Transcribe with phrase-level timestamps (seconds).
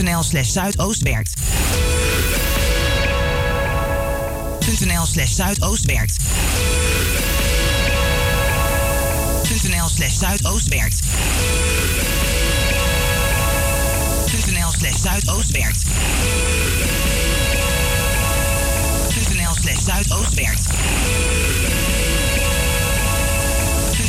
[0.00, 0.52] .nl slash
[5.10, 6.16] slash Zuidoostwerkt.
[9.64, 11.02] .nl slash Zuidoostwerkt.
[14.48, 15.84] .nl slash Zuidoostwerkt.
[19.32, 20.66] .nl slash Zuidoostwerkt.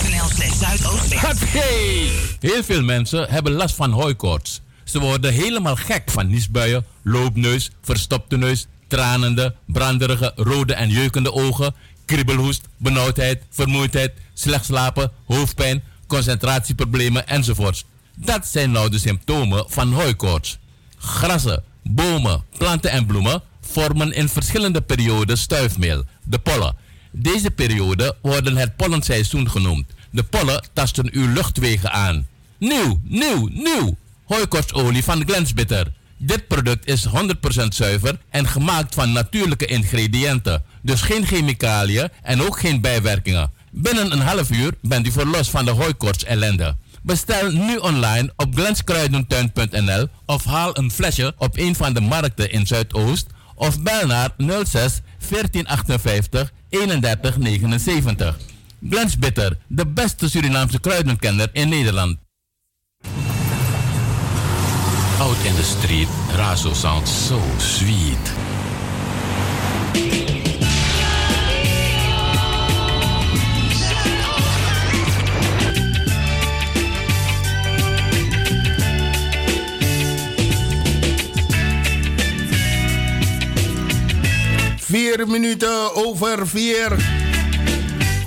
[0.09, 1.39] .nl slash Zuidoostwerkt.
[1.45, 2.11] Hey!
[2.39, 4.61] Heel veel mensen hebben last van hooikoorts.
[4.91, 11.75] Ze worden helemaal gek van niesbuien, loopneus, verstopte neus, tranende, branderige, rode en jeukende ogen,
[12.05, 17.85] kriebelhoest, benauwdheid, vermoeidheid, slecht slapen, hoofdpijn, concentratieproblemen enzovoorts.
[18.15, 20.57] Dat zijn nou de symptomen van hooikoorts.
[20.97, 26.75] Grassen, bomen, planten en bloemen vormen in verschillende perioden stuifmeel, de pollen.
[27.11, 29.85] Deze perioden worden het pollenseizoen genoemd.
[30.09, 32.27] De pollen tasten uw luchtwegen aan.
[32.57, 33.97] Nieuw, nieuw, nieuw!
[34.31, 35.87] Hooikortsolie van Glensbitter.
[36.17, 37.11] Dit product is 100%
[37.67, 40.63] zuiver en gemaakt van natuurlijke ingrediënten.
[40.81, 43.51] Dus geen chemicaliën en ook geen bijwerkingen.
[43.71, 46.75] Binnen een half uur bent u verlost van de hooikorts ellende.
[47.01, 52.67] Bestel nu online op glenskruidentuin.nl of haal een flesje op een van de markten in
[52.67, 58.37] Zuidoost of bel naar 06 1458 31 79.
[58.89, 62.17] Glens Bitter, de beste Surinaamse kruidenkenner in Nederland.
[65.21, 68.17] Out in the street, Razo sounds so sweet.
[84.79, 86.95] Vier minuten over vier.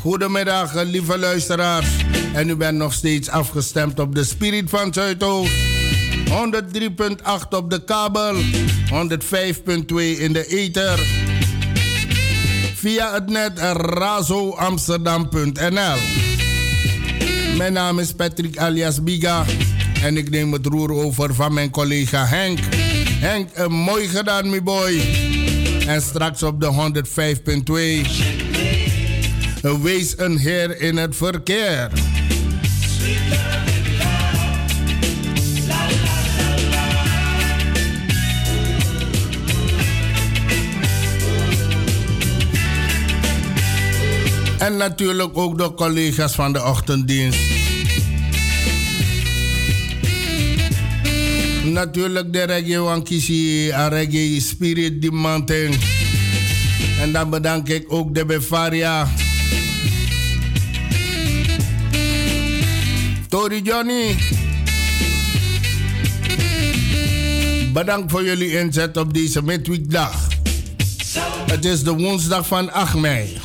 [0.00, 1.86] Goedemiddag, lieve luisteraars.
[2.34, 5.83] En u bent nog steeds afgestemd op de Spirit van Zuidoost.
[6.34, 6.40] 103.8
[7.50, 8.40] op de kabel, 105.2
[10.18, 10.98] in de ether.
[12.74, 15.96] Via het net razoamsterdam.nl.
[17.56, 19.44] Mijn naam is Patrick alias Biga
[20.02, 22.58] en ik neem het roer over van mijn collega Henk.
[23.20, 25.00] Henk, een mooi gedaan, mijn boy.
[25.86, 26.92] En straks op de
[29.62, 29.70] 105.2.
[29.82, 31.90] Wees een heer in het verkeer.
[44.64, 47.38] En natuurlijk ook de collega's van de ochtenddienst.
[51.64, 55.74] Natuurlijk de reggae wankisi, a reggae spirit die mountain.
[57.00, 59.08] En dan bedank ik ook de Bevaria.
[63.28, 64.16] Tori Johnny.
[67.72, 70.28] Bedankt voor jullie inzet op deze midweekdag.
[71.46, 73.36] Het is de woensdag van 8 mei.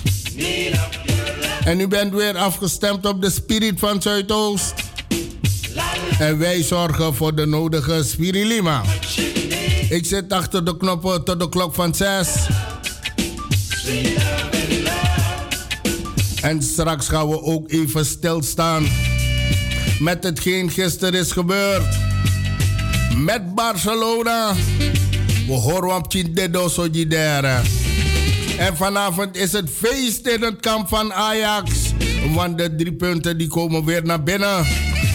[1.69, 4.73] En u bent weer afgestemd op de spirit van Zuidoost.
[6.19, 8.83] En wij zorgen voor de nodige spirilima.
[9.89, 12.27] Ik zit achter de knoppen tot de klok van 6.
[16.41, 18.87] En straks gaan we ook even stilstaan
[19.99, 21.97] met hetgeen gisteren is gebeurd.
[23.17, 24.53] Met Barcelona.
[25.47, 27.61] We horen op Chindedo Sojidere.
[28.59, 31.71] En vanavond is het feest in het kamp van Ajax.
[32.33, 34.65] Want de drie punten die komen weer naar binnen.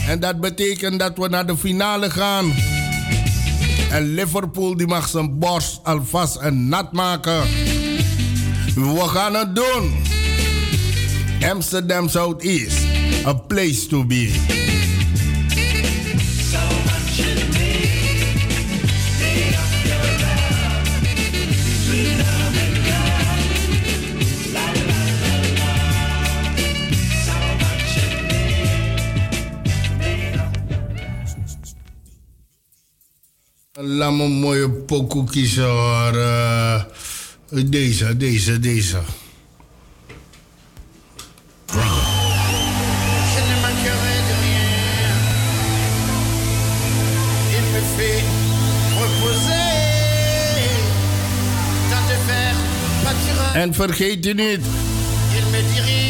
[0.09, 2.53] En dat betekent dat we naar de finale gaan.
[3.91, 7.43] En Liverpool die mag zijn borst alvast een nat maken.
[8.75, 9.95] We gaan het doen.
[11.51, 12.79] Amsterdam Southeast.
[13.27, 14.64] A place to be.
[33.81, 36.15] Laat me een mooie pokoe kiezen hoor.
[36.15, 36.83] Uh,
[37.49, 38.99] deze, deze, deze.
[53.55, 54.61] En vergeet u niet,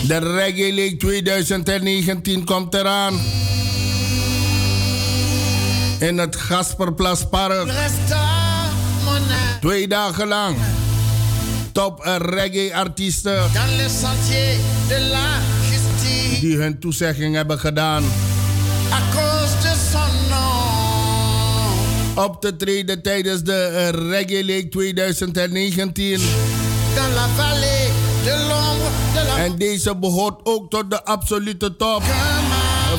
[0.07, 3.21] de Reggae League 2019 komt eraan
[6.07, 7.73] in het Gasperplaspark.
[9.61, 10.57] Twee dagen lang.
[11.73, 13.51] Top reggae-artiesten.
[16.41, 18.05] Die hun toezegging hebben gedaan.
[22.15, 26.21] op te treden tijdens de Reggae League 2019.
[29.37, 32.03] En deze behoort ook tot de absolute top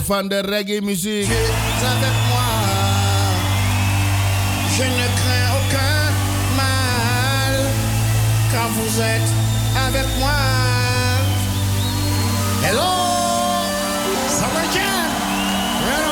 [0.03, 1.27] van de reggae muziek.
[4.77, 6.11] Je ne crains aucun
[6.57, 7.55] mal
[8.51, 9.31] quand vous êtes
[9.87, 10.39] avec moi.
[12.61, 12.91] Hello,
[14.27, 15.07] Summer Jam.
[15.85, 16.05] Right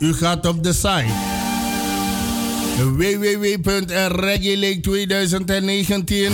[0.00, 0.06] on.
[0.06, 1.33] U gaat op de site
[2.76, 6.32] www.reggae 2019.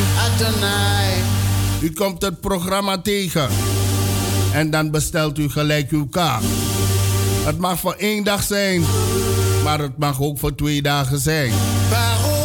[1.81, 3.49] U komt het programma tegen.
[4.53, 6.45] En dan bestelt u gelijk uw kaart.
[7.45, 8.85] Het mag voor één dag zijn,
[9.65, 11.53] maar het mag ook voor twee dagen zijn.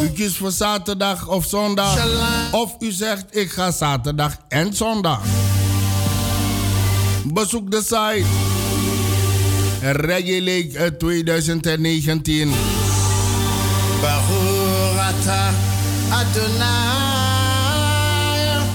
[0.02, 2.08] U kiest voor zaterdag of zondag.
[2.52, 5.22] Of u zegt ik ga zaterdag en zondag.
[7.24, 8.26] Bezoek de site.
[9.82, 12.52] Reggae Lake 2019.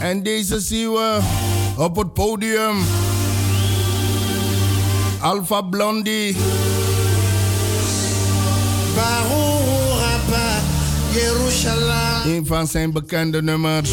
[0.01, 1.19] En deze zien we
[1.77, 2.77] op het podium.
[5.21, 6.37] Alpha Blondie.
[12.25, 13.91] Een van zijn bekende nummers.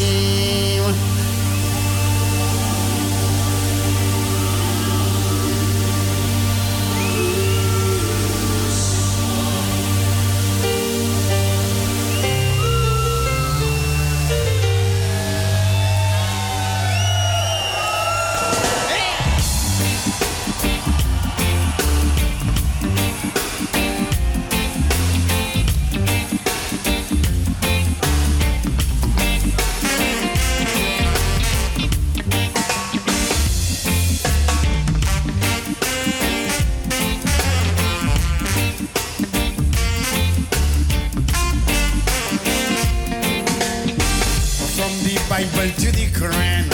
[45.38, 46.66] Bible to the Quran,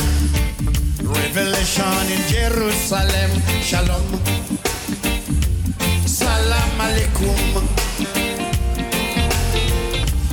[1.05, 3.31] Revelation in Jerusalem.
[3.61, 4.09] Shalom,
[6.09, 7.61] Salam Alaikum.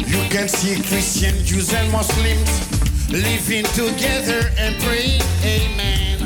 [0.08, 2.52] You can see Christians, Jews, and Muslims
[3.12, 5.20] living together and pray.
[5.44, 6.20] Amen.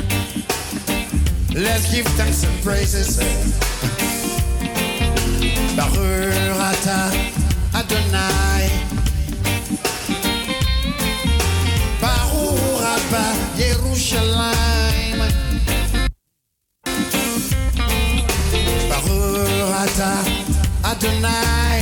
[1.54, 3.18] Let's give thanks and praises.
[5.74, 6.86] Baruch
[7.74, 8.55] Adonai.
[14.22, 15.28] Lime.
[18.88, 20.00] Baruch
[20.84, 21.75] Adonai.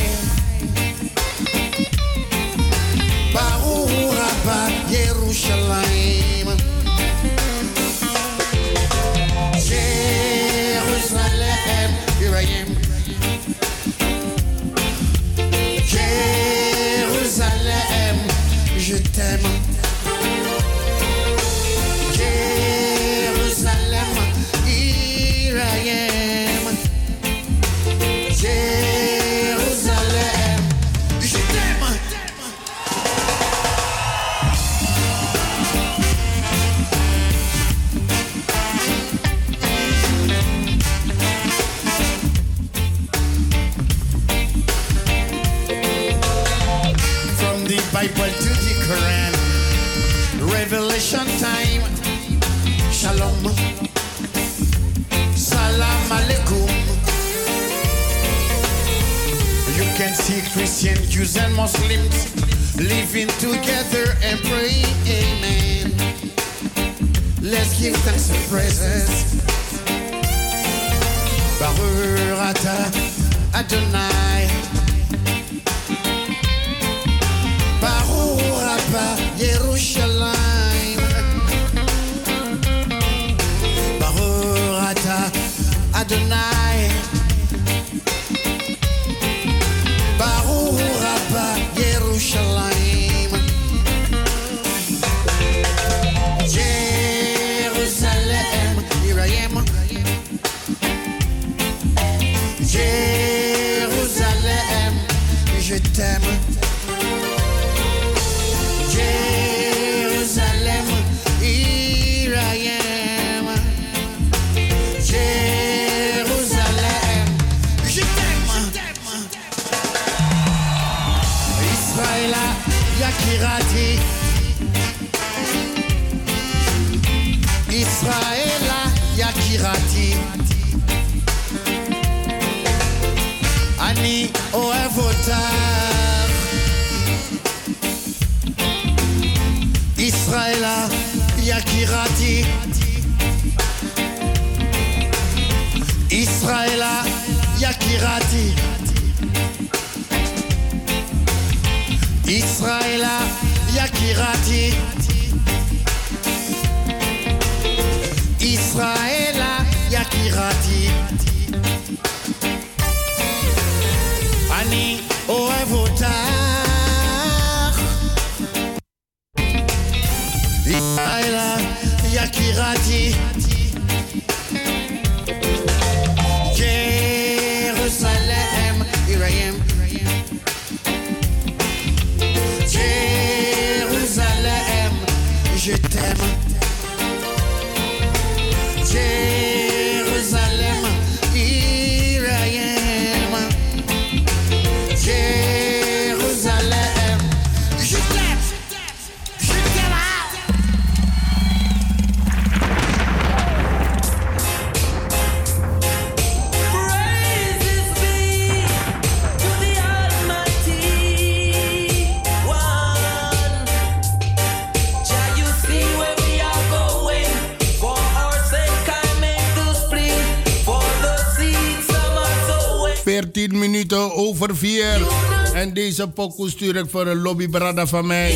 [225.54, 228.32] En deze pokoe stuur ik voor een lobbybrada van mij.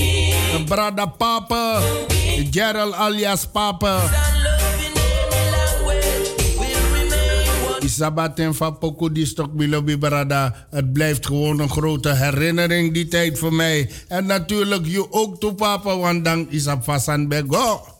[0.55, 1.81] Een brada Papa.
[2.51, 4.11] Gerald alias Papa.
[7.81, 10.67] Isabaten van pokoe die stok bij lobbybrada.
[10.71, 13.91] Het blijft gewoon een grote herinnering die tijd voor mij.
[14.09, 17.27] En natuurlijk je ook toe papa, want dank is bij.
[17.29, 17.98] Bego.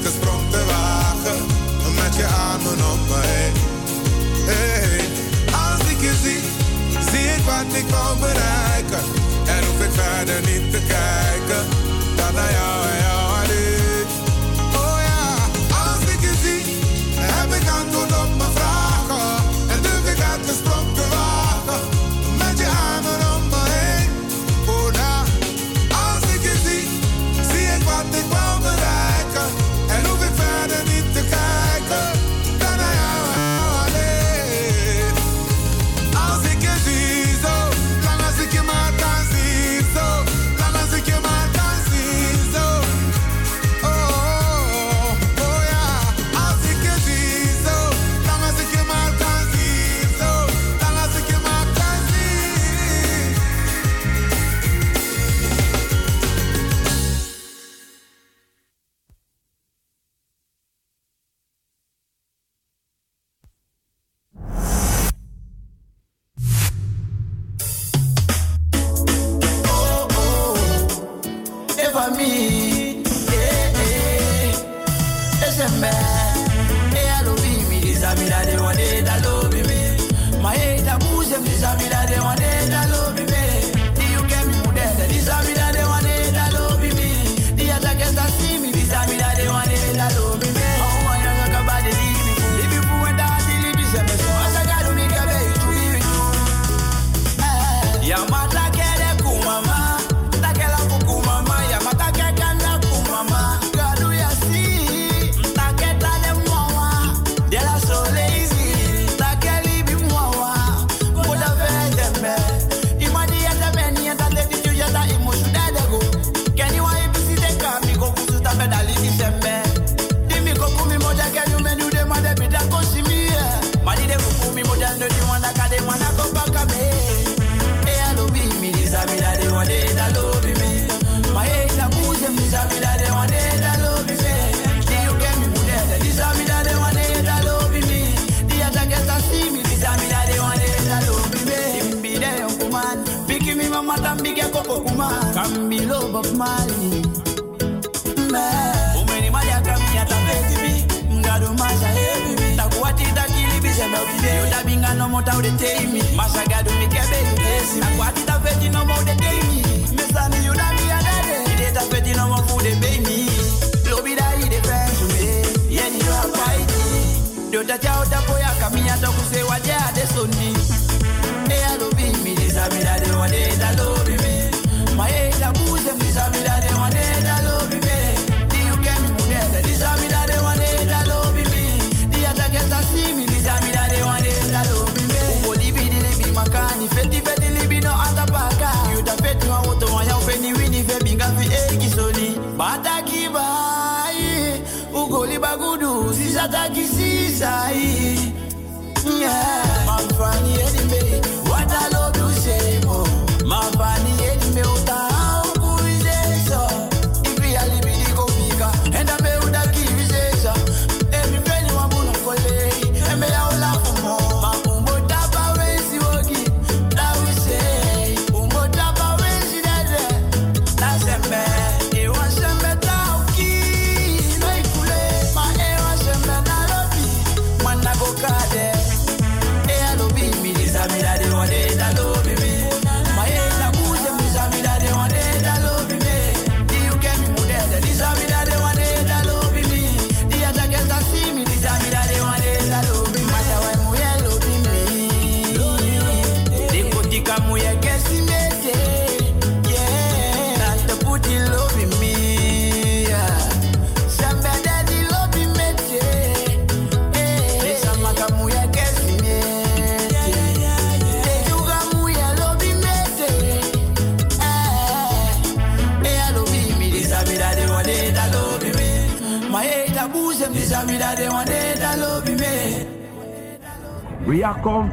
[0.00, 0.31] Durf ik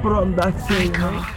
[0.09, 0.91] On that thing.
[0.91, 1.28] Michael.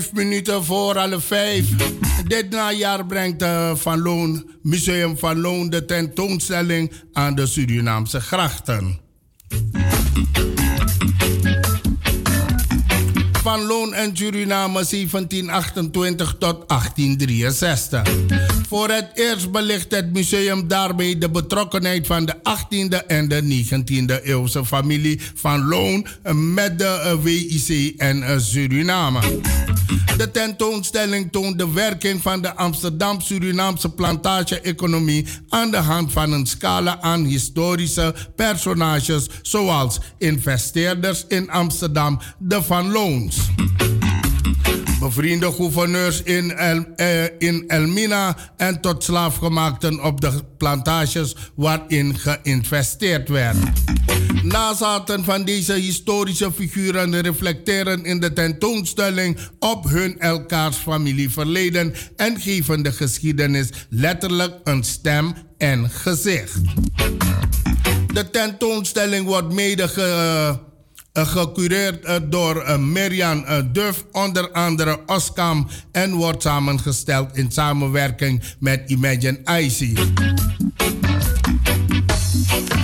[0.00, 1.66] Vijf minuten voor alle vijf.
[2.26, 8.98] Dit najaar brengt uh, Van Loon, Museum Van Loon de tentoonstelling aan de Surinaamse grachten.
[13.42, 18.02] Van Loon en Suriname 1728 tot 1863.
[18.68, 24.24] Voor het eerst belicht het museum daarmee de betrokkenheid van de 18e en de 19e
[24.24, 26.06] eeuwse familie Van Loon
[26.54, 29.20] met de WIC en Suriname.
[30.16, 37.00] De tentoonstelling toont de werking van de Amsterdam-Surinaamse plantage-economie aan de hand van een scala
[37.00, 43.36] aan historische personages zoals investeerders in Amsterdam, de Van Loons.
[45.00, 53.56] Bevriende gouverneurs in, eh, in Elmina en tot slaafgemaakten op de plantages waarin geïnvesteerd werd.
[54.42, 62.82] Nazaten van deze historische figuren reflecteren in de tentoonstelling op hun elkaars familieverleden en geven
[62.82, 66.60] de geschiedenis letterlijk een stem en gezicht.
[68.12, 70.56] De tentoonstelling wordt mede ge,
[71.16, 78.42] uh, gecureerd uh, door uh, Mirjam Duff, onder andere Oskam, en wordt samengesteld in samenwerking
[78.58, 79.98] met Imagine IC.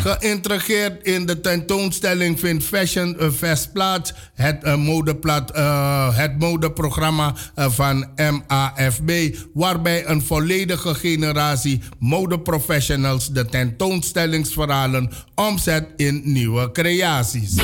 [0.06, 9.36] Geïntegreerd in de tentoonstelling vindt Fashion Fest plaats, het, modeplat, uh, het modeprogramma van MAFB,
[9.54, 17.54] waarbij een volledige generatie modeprofessionals de tentoonstellingsverhalen omzet in nieuwe creaties.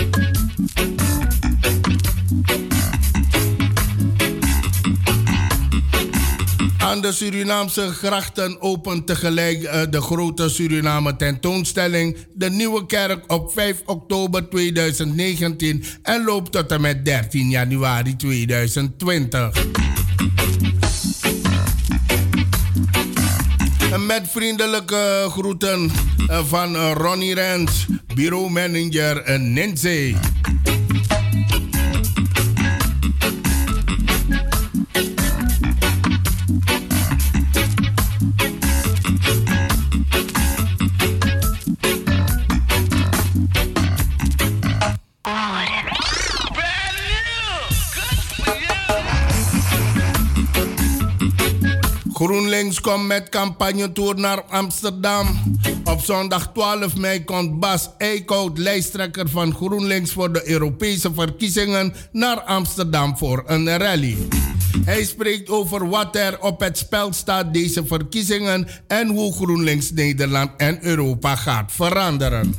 [6.93, 13.53] Aan de Surinaamse grachten opent tegelijk uh, de grote Suriname tentoonstelling De Nieuwe Kerk op
[13.53, 19.67] 5 oktober 2019 en loopt tot en met 13 januari 2020.
[24.07, 25.91] Met vriendelijke groeten
[26.29, 30.15] van Ronnie Rens, bureau-manager Nancy.
[52.81, 55.27] Komt met campagnetour naar Amsterdam.
[55.85, 62.41] Op zondag 12 mei komt Bas Eickhout, lijsttrekker van GroenLinks voor de Europese verkiezingen, naar
[62.41, 64.17] Amsterdam voor een rally.
[64.85, 70.51] Hij spreekt over wat er op het spel staat deze verkiezingen en hoe GroenLinks Nederland
[70.57, 72.55] en Europa gaat veranderen.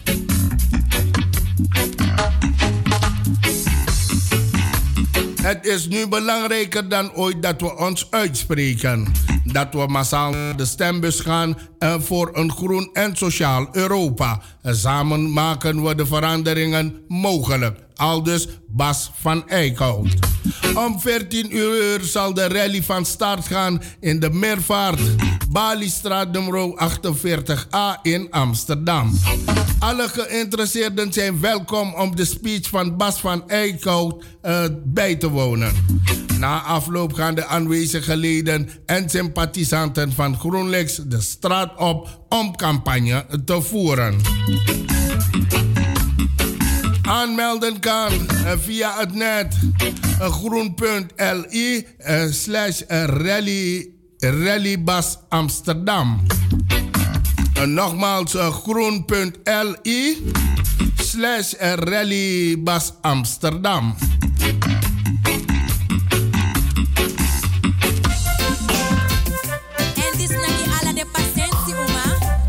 [5.41, 9.11] Het is nu belangrijker dan ooit dat we ons uitspreken.
[9.53, 14.41] Dat we massaal de stembus gaan eh, voor een groen en sociaal Europa.
[14.63, 17.79] Samen maken we de veranderingen mogelijk.
[17.95, 20.07] Aldus Bas van Eickhout.
[20.75, 24.99] Om 14 uur zal de rally van start gaan in de Meervaart,
[25.49, 29.19] Baliestraat nummer 48a in Amsterdam.
[29.79, 35.73] Alle geïnteresseerden zijn welkom om de speech van Bas van Eickhout uh, bij te wonen.
[36.39, 43.25] Na afloop gaan de aanwezige leden en sympathisanten van GroenLinks de straat op om campagne
[43.45, 44.21] te voeren.
[47.13, 49.55] Aanmelden kan uh, via het net
[50.19, 56.25] uh, groen.li uh, slash rally, rallybas Amsterdam.
[57.65, 60.17] nogmaals groen.li
[60.95, 63.95] slash rallybas Amsterdam.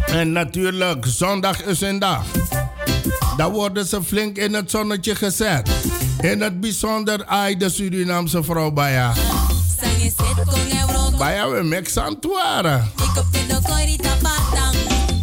[0.07, 2.43] En natuurlijk, zondag is een dag.
[3.37, 5.70] Dan worden ze flink in het zonnetje gezet.
[6.20, 9.12] In het bijzonder ai de Surinaamse vrouw Baya.
[11.18, 12.88] Baya we mexantuara.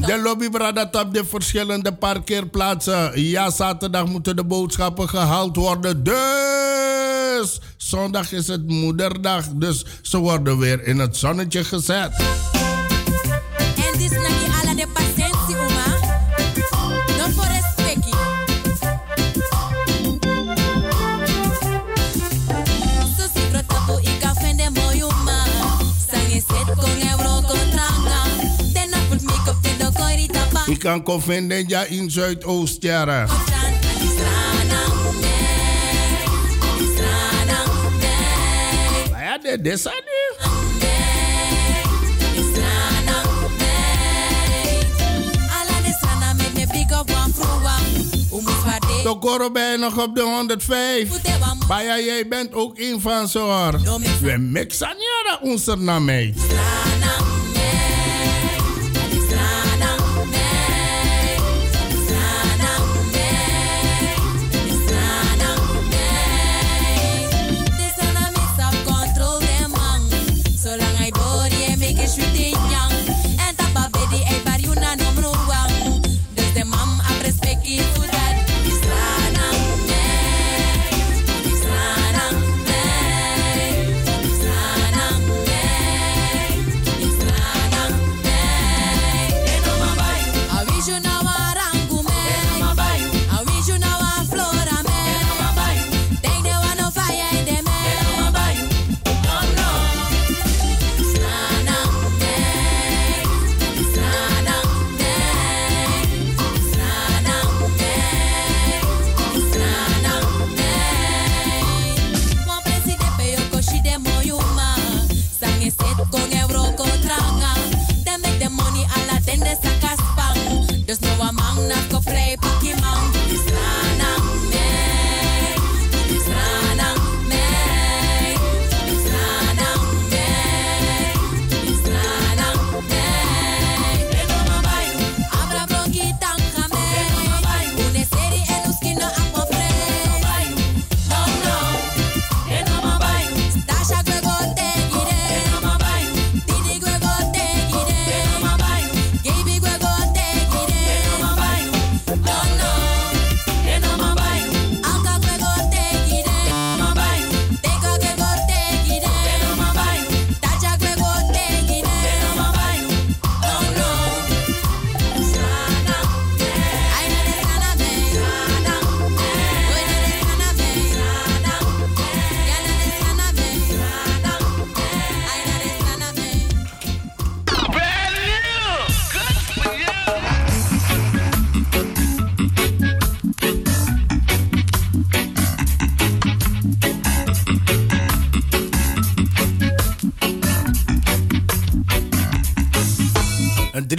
[0.06, 3.22] De lobbybradat op de verschillende parkeerplaatsen.
[3.22, 6.04] Ja, zaterdag moeten de boodschappen gehaald worden.
[6.04, 9.46] Dus zondag is het moederdag.
[9.48, 12.12] Dus ze worden weer in het zonnetje gezet.
[13.76, 15.21] En dit is
[30.66, 33.28] Ik kan vinden ja in Zuidoost-Jara.
[39.20, 39.96] Ja, de desani.
[45.50, 47.76] Alla de strana met me big up one vroewa.
[48.34, 49.02] Umus waarde.
[49.04, 51.10] Tokoro ben nog op de 105.
[51.68, 53.80] Baya, jij bent ook een van ze hoor.
[54.22, 56.34] We mixen jara onze naam mee.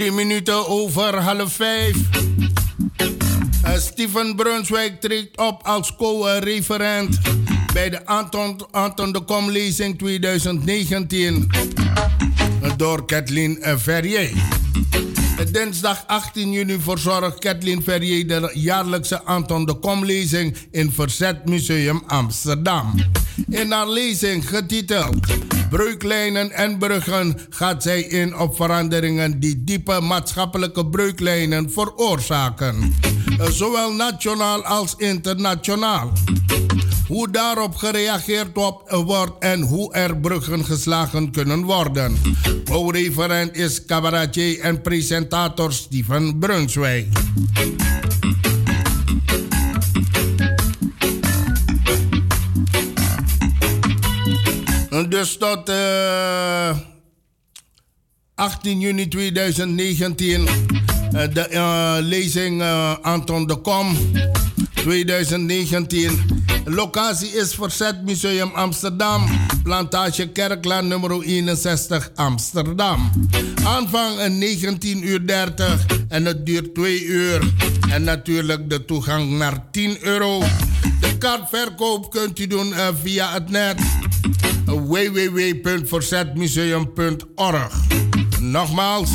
[0.03, 1.95] Drie minuten over half vijf.
[3.65, 7.19] Uh, Steven Brunswijk treedt op als co-referent
[7.73, 11.51] bij de Anton, Anton de Kom lezing 2019
[12.77, 14.31] door Kathleen Verrier.
[15.51, 22.03] Dinsdag 18 juni verzorgt Kathleen Verrier de jaarlijkse Anton de Kom lezing in Verzet Museum
[22.07, 22.93] Amsterdam.
[23.49, 25.27] In haar lezing getiteld
[25.73, 32.95] Breuklijnen en bruggen gaat zij in op veranderingen die diepe maatschappelijke breuklijnen veroorzaken,
[33.51, 36.11] zowel nationaal als internationaal.
[37.07, 38.49] Hoe daarop gereageerd
[38.87, 42.17] wordt en hoe er bruggen geslagen kunnen worden.
[42.65, 47.07] Co-referent is cabaretier en presentator Steven Brunswijk.
[55.09, 56.77] Dus tot uh,
[58.35, 60.47] 18 juni 2019 uh,
[61.33, 62.63] de uh, lezing
[63.01, 63.97] Anton de Kom
[64.73, 66.19] 2019.
[66.65, 69.23] Locatie is Verzet Museum Amsterdam,
[69.63, 73.11] Plantage Kerklaan nummer 61 Amsterdam.
[73.63, 77.53] Aanvang 19 uur 30 en het duurt 2 uur.
[77.89, 80.39] En natuurlijk de toegang naar 10 euro.
[80.99, 83.75] De kaartverkoop kunt u doen via het net
[84.81, 87.71] www.verzetmuseum.org.
[88.39, 89.09] Nogmaals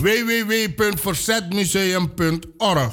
[0.00, 2.92] www.verzetmuseum.org.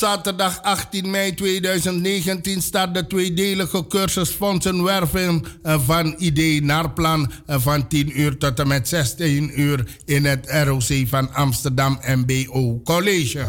[0.00, 8.20] zaterdag 18 mei 2019 start de tweedelige cursus Fondsenwerving van idee naar plan van 10
[8.20, 13.46] uur tot en met 16 uur in het ROC van Amsterdam MBO College.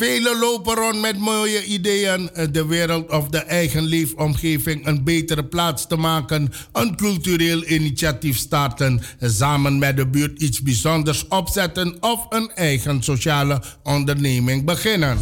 [0.00, 2.30] Velen lopen rond met mooie ideeën.
[2.52, 9.00] De wereld of de eigen leefomgeving een betere plaats te maken, een cultureel initiatief starten,
[9.20, 15.18] samen met de buurt iets bijzonders opzetten of een eigen sociale onderneming beginnen.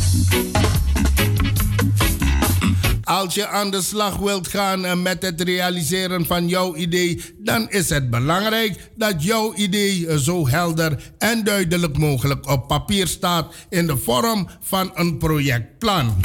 [3.08, 7.88] Als je aan de slag wilt gaan met het realiseren van jouw idee, dan is
[7.88, 13.96] het belangrijk dat jouw idee zo helder en duidelijk mogelijk op papier staat in de
[13.96, 16.20] vorm van een projectplan.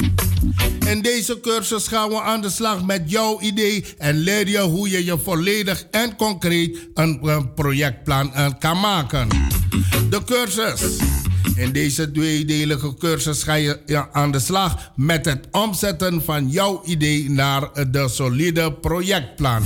[0.86, 4.90] In deze cursus gaan we aan de slag met jouw idee en leer je hoe
[4.90, 7.20] je je volledig en concreet een
[7.54, 9.28] projectplan kan maken.
[10.10, 10.80] De cursus.
[11.54, 17.30] In deze tweedelige cursus ga je aan de slag met het omzetten van jouw idee
[17.30, 19.62] naar de solide projectplan.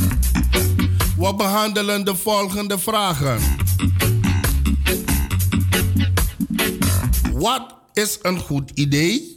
[1.16, 3.38] We behandelen de volgende vragen.
[7.32, 9.36] Wat is een goed idee?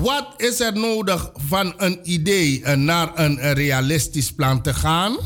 [0.00, 5.16] Wat is er nodig van een idee naar een realistisch plan te gaan?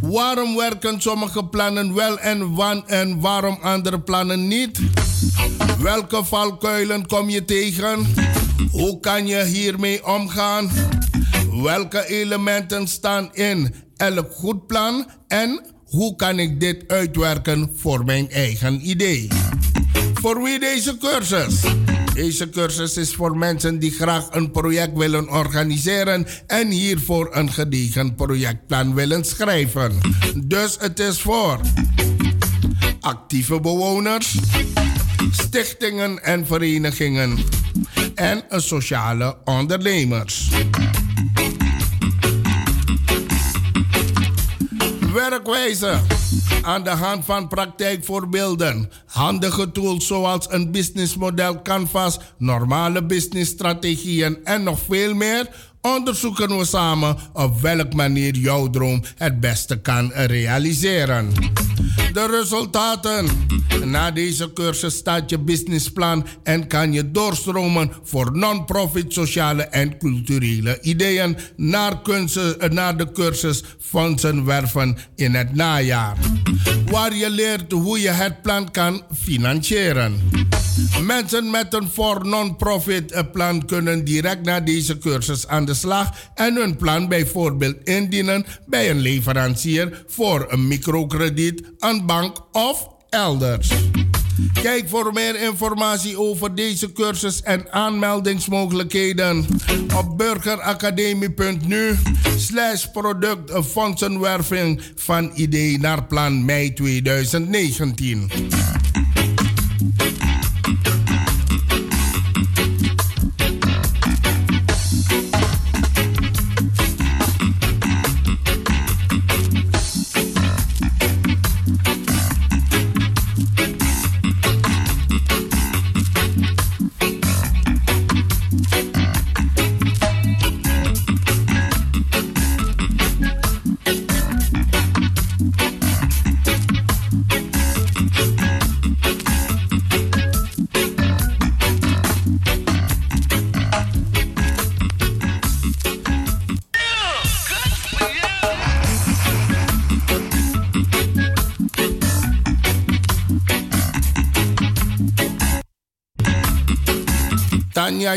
[0.00, 4.80] Waarom werken sommige plannen wel en, wan en waarom andere plannen niet?
[5.80, 8.06] Welke valkuilen kom je tegen?
[8.70, 10.70] Hoe kan je hiermee omgaan?
[11.62, 15.06] Welke elementen staan in elk goed plan?
[15.28, 19.28] En hoe kan ik dit uitwerken voor mijn eigen idee?
[20.14, 21.60] Voor wie deze cursus?
[22.14, 28.14] Deze cursus is voor mensen die graag een project willen organiseren en hiervoor een gedegen
[28.14, 29.98] projectplan willen schrijven.
[30.44, 31.60] Dus het is voor
[33.00, 34.38] actieve bewoners,
[35.30, 37.38] stichtingen en verenigingen
[38.14, 40.50] en sociale ondernemers.
[45.12, 46.00] Werkwijze
[46.62, 54.78] aan de hand van praktijkvoorbeelden, handige tools zoals een businessmodel Canvas, normale businessstrategieën en nog
[54.88, 55.48] veel meer,
[55.82, 61.32] onderzoeken we samen op welke manier jouw droom het beste kan realiseren.
[62.12, 63.28] De resultaten.
[63.84, 70.78] Na deze cursus staat je businessplan en kan je doorstromen voor non-profit sociale en culturele
[70.80, 76.16] ideeën naar, kunsten, naar de cursus Fondsen Werven in het najaar.
[76.90, 80.20] Waar je leert hoe je het plan kan financieren.
[81.02, 86.54] Mensen met een voor non-profit plan kunnen direct na deze cursus aan de slag en
[86.54, 93.70] hun plan bijvoorbeeld indienen bij een leverancier voor een microkrediet, een bank of elders.
[94.62, 99.46] Kijk voor meer informatie over deze cursus en aanmeldingsmogelijkheden
[99.96, 101.98] op burgeracademie.nu
[102.36, 108.30] slash product fondsenwerving van idee naar plan mei 2019.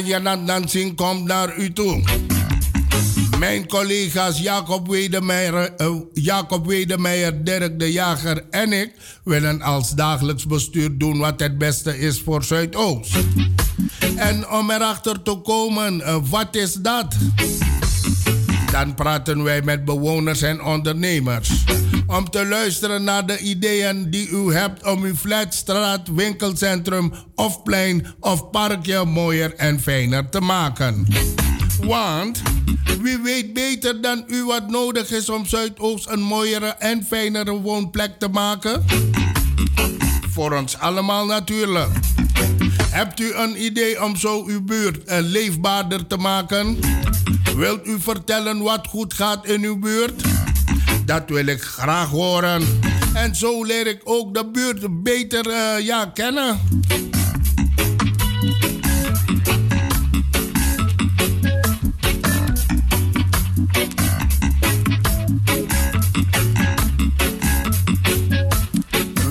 [0.05, 2.03] Janat Dansing komt naar u toe.
[3.39, 8.91] Mijn collega's Jacob Wedemeijer, uh, Jacob Wedemeijer, Dirk de Jager en ik
[9.23, 13.15] willen als dagelijks bestuur doen wat het beste is voor Zuidoost.
[14.15, 17.15] En om erachter te komen, uh, wat is dat?
[18.71, 21.49] Dan praten wij met bewoners en ondernemers.
[22.13, 27.63] Om te luisteren naar de ideeën die u hebt om uw flat, straat, winkelcentrum of
[27.63, 31.07] plein of parkje mooier en fijner te maken.
[31.81, 32.41] Want
[33.01, 38.19] wie weet beter dan u wat nodig is om Zuidoost een mooiere en fijnere woonplek
[38.19, 38.85] te maken?
[40.29, 41.91] Voor ons allemaal natuurlijk.
[42.89, 46.79] Hebt u een idee om zo uw buurt leefbaarder te maken?
[47.55, 50.32] Wilt u vertellen wat goed gaat in uw buurt?
[51.05, 52.63] Dat wil ik graag horen.
[53.13, 56.59] En zo leer ik ook de buurt beter uh, ja, kennen.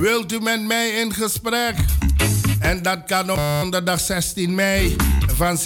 [0.01, 1.75] Wilt u met mij in gesprek?
[2.61, 4.97] En dat kan op donderdag 16 mei
[5.27, 5.63] van 17.30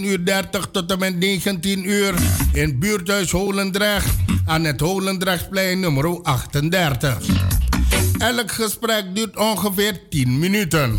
[0.00, 0.40] uur
[0.72, 2.14] tot en met 19 uur
[2.52, 4.08] in buurthuis Holendrecht
[4.46, 7.18] aan het Holendrechtplein nummer 38.
[8.18, 10.98] Elk gesprek duurt ongeveer 10 minuten.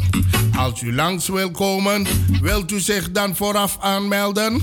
[0.57, 2.05] Als u langs wilt komen,
[2.41, 4.61] wilt u zich dan vooraf aanmelden?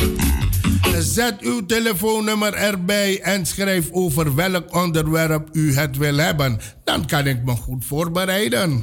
[0.99, 6.61] Zet uw telefoonnummer erbij en schrijf over welk onderwerp u het wil hebben.
[6.85, 8.81] Dan kan ik me goed voorbereiden.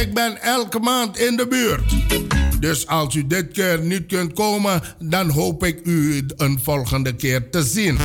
[0.00, 1.94] Ik ben elke maand in de buurt.
[2.60, 7.50] Dus als u dit keer niet kunt komen, dan hoop ik u een volgende keer
[7.50, 7.98] te zien.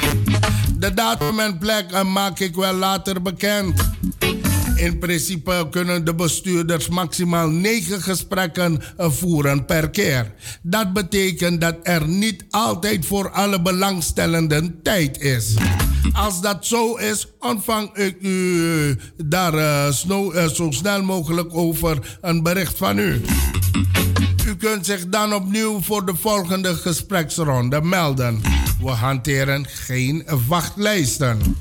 [0.77, 3.91] De datum en plek maak ik wel later bekend.
[4.83, 10.33] In principe kunnen de bestuurders maximaal 9 gesprekken voeren per keer.
[10.61, 15.55] Dat betekent dat er niet altijd voor alle belangstellenden tijd is.
[16.13, 22.17] Als dat zo is, ontvang ik u daar uh, snow, uh, zo snel mogelijk over
[22.21, 23.21] een bericht van u.
[24.47, 28.41] U kunt zich dan opnieuw voor de volgende gespreksronde melden.
[28.81, 31.57] We hanteren geen wachtlijsten.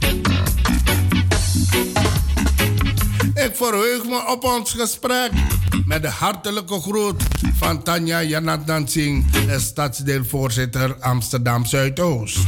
[3.43, 5.31] Ik verheug me op ons gesprek.
[5.87, 7.23] Met de hartelijke groet
[7.59, 9.25] van Tanja Janat Dansing,
[9.57, 12.39] stadsdeelvoorzitter Amsterdam Zuidoost.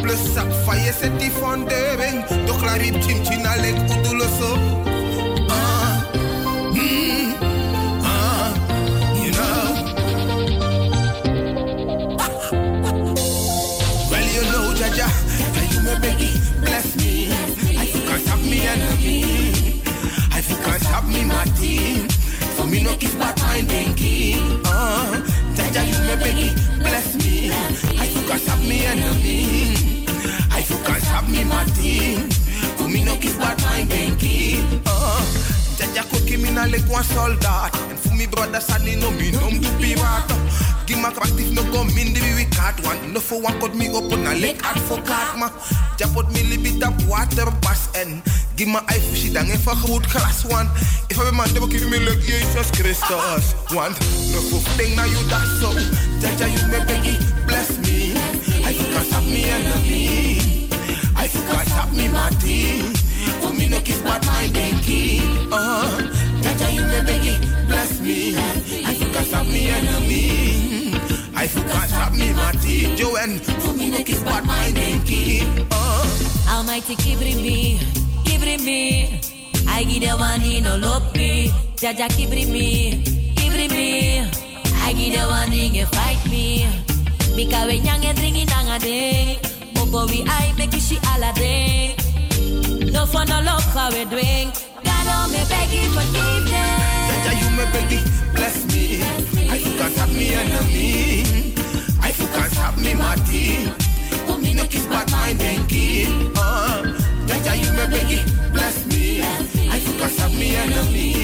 [0.00, 4.69] Plus sap faye seti fondering Do klarip chim chinalek uduloso
[22.70, 24.60] me no kiss back my thinking.
[24.64, 25.20] Uh,
[25.54, 27.50] Jaja, you me beg bless me.
[27.98, 30.06] I forgot stop me enemy.
[30.50, 32.30] I forgot stop me my team.
[32.78, 34.82] For me no kiss back my thinking.
[34.86, 35.20] Uh,
[35.76, 37.74] Jaja cook me na like one soldat.
[37.90, 40.36] And for me brother sadly no me no do pirata.
[40.86, 43.12] Give my practice no come in the we cat one.
[43.12, 45.50] No for one cut me up on a leg advocaat ma.
[45.98, 48.22] Ja put me libit up water bas en.
[48.60, 50.68] Give my eye fishy dan even goed glas one.
[51.08, 53.56] If I man never give me like Jesus Christus.
[53.72, 53.96] Want
[54.36, 55.72] no for thing now you that so.
[56.20, 57.08] Jaja you me beg
[57.48, 58.12] bless me.
[58.60, 60.68] I forgot stop me enemy.
[61.16, 62.92] I forgot stop me my team.
[63.40, 65.24] For me no kiss but my denki.
[65.50, 65.96] Uh,
[66.44, 68.36] Jaja, you beg it, bless me.
[68.36, 70.92] I forgot stop me enemy.
[71.34, 72.94] I forgot stop me mati.
[72.94, 74.42] Joanne, for me no kiss my
[74.76, 75.48] denki.
[75.72, 76.04] Uh,
[76.52, 77.80] Almighty kibri me,
[78.30, 79.20] kibri me.
[79.66, 81.50] I give the one in no me.
[81.76, 83.02] Jaja kibri me,
[83.34, 84.20] kibri me.
[84.86, 86.66] I give the one you fight me.
[87.34, 89.38] Mika we nyang e dringi nanga de.
[89.74, 91.96] Bobo we I make you she ala de.
[92.92, 94.54] No for no love how we drink.
[94.86, 96.78] God oh me beg you forgive them.
[97.08, 98.04] Jaja, you me beg it,
[98.34, 99.02] bless me.
[99.50, 101.54] I forgot stop me enemy.
[102.00, 103.66] I forgot stop me mati.
[104.26, 106.06] For me no kiss but my denki.
[106.36, 109.22] Uh, Jaja, you me it, bless me.
[109.74, 111.14] I forgot stop me enemy.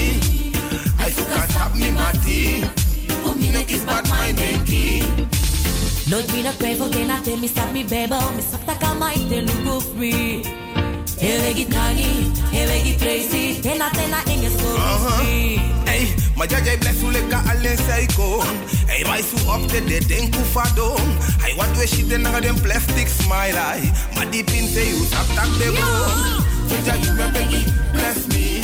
[0.99, 2.63] I forgot stop me mati.
[3.25, 5.03] For me no kiss but my denki.
[6.11, 9.43] Nooit meer naar twijfel, geen aten, mi stap mi bebel, mi stap taka mai te
[9.43, 10.41] lugu free.
[11.19, 15.19] Heel ik tangi, heel ik crazy, ten aten na inge Uh-huh.
[15.19, 15.86] free.
[16.37, 18.43] Hey, maar jij bless hoe lekker alleen psycho.
[18.87, 20.97] Hey, wij zo op de de denku fado.
[21.39, 23.57] Hey, wat we shit in den plastic smile.
[23.57, 26.45] Hey, maar die pin say you tap tap de bro.
[26.69, 28.61] Jaja, you me beg it, bless me.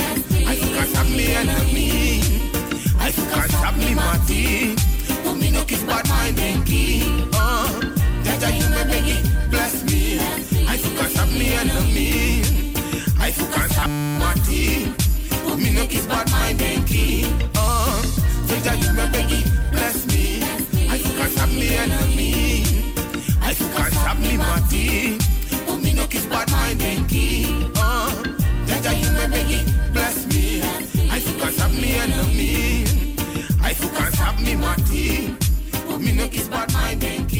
[0.46, 2.20] I forgot stop me enemy.
[3.00, 4.74] I forgot stop me mati.
[5.24, 7.02] For me no kiss but my denki.
[7.32, 7.68] Uh,
[8.24, 10.18] Jaja, you me beg it, bless me.
[10.68, 12.42] I forgot stop me enemy.
[13.18, 14.92] I forgot stop mati.
[15.46, 17.24] For me no kiss but my denki.
[17.40, 17.51] Uh,
[18.62, 20.40] Jaja, you me beg it, bless me.
[20.88, 22.62] I forgot stop me enemy.
[23.40, 25.18] I forgot stop me mati.
[25.66, 27.72] For me no kiss but my denki.
[27.74, 28.22] Uh,
[28.66, 30.62] Jaja, you me beg it, bless me.
[31.10, 32.84] I forgot stop me enemy.
[33.60, 35.34] I forgot stop me mati.
[35.88, 37.31] For me no kiss but my denki.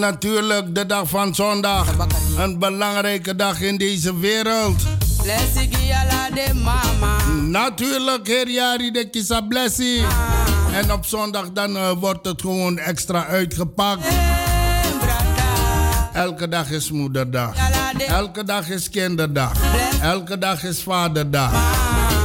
[0.00, 1.86] Natuurlijk de dag van zondag.
[2.38, 4.82] Een belangrijke dag in deze wereld.
[7.42, 10.04] Natuurlijk, heer Jari de Kisa Blessie.
[10.72, 14.06] En op zondag dan eh, wordt het gewoon extra uitgepakt.
[16.12, 17.54] Elke dag is moederdag.
[18.06, 19.52] Elke dag is kinderdag.
[20.02, 21.52] Elke dag is vaderdag.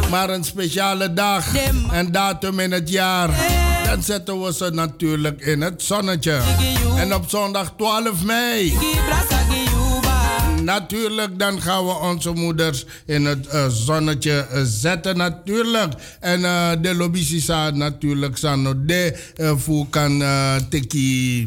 [0.10, 1.46] Maar een speciale dag
[1.92, 3.30] en datum in het jaar.
[3.86, 6.42] Dan zetten we ze natuurlijk in het zonnetje.
[6.98, 8.74] En op zondag 12 mei.
[10.64, 15.94] Natuurlijk, dan gaan we onze moeders in het uh, zonnetje uh, zetten, natuurlijk.
[16.20, 20.24] En uh, de lobby's natuurlijk, Sano de uh, kan
[20.70, 21.46] teki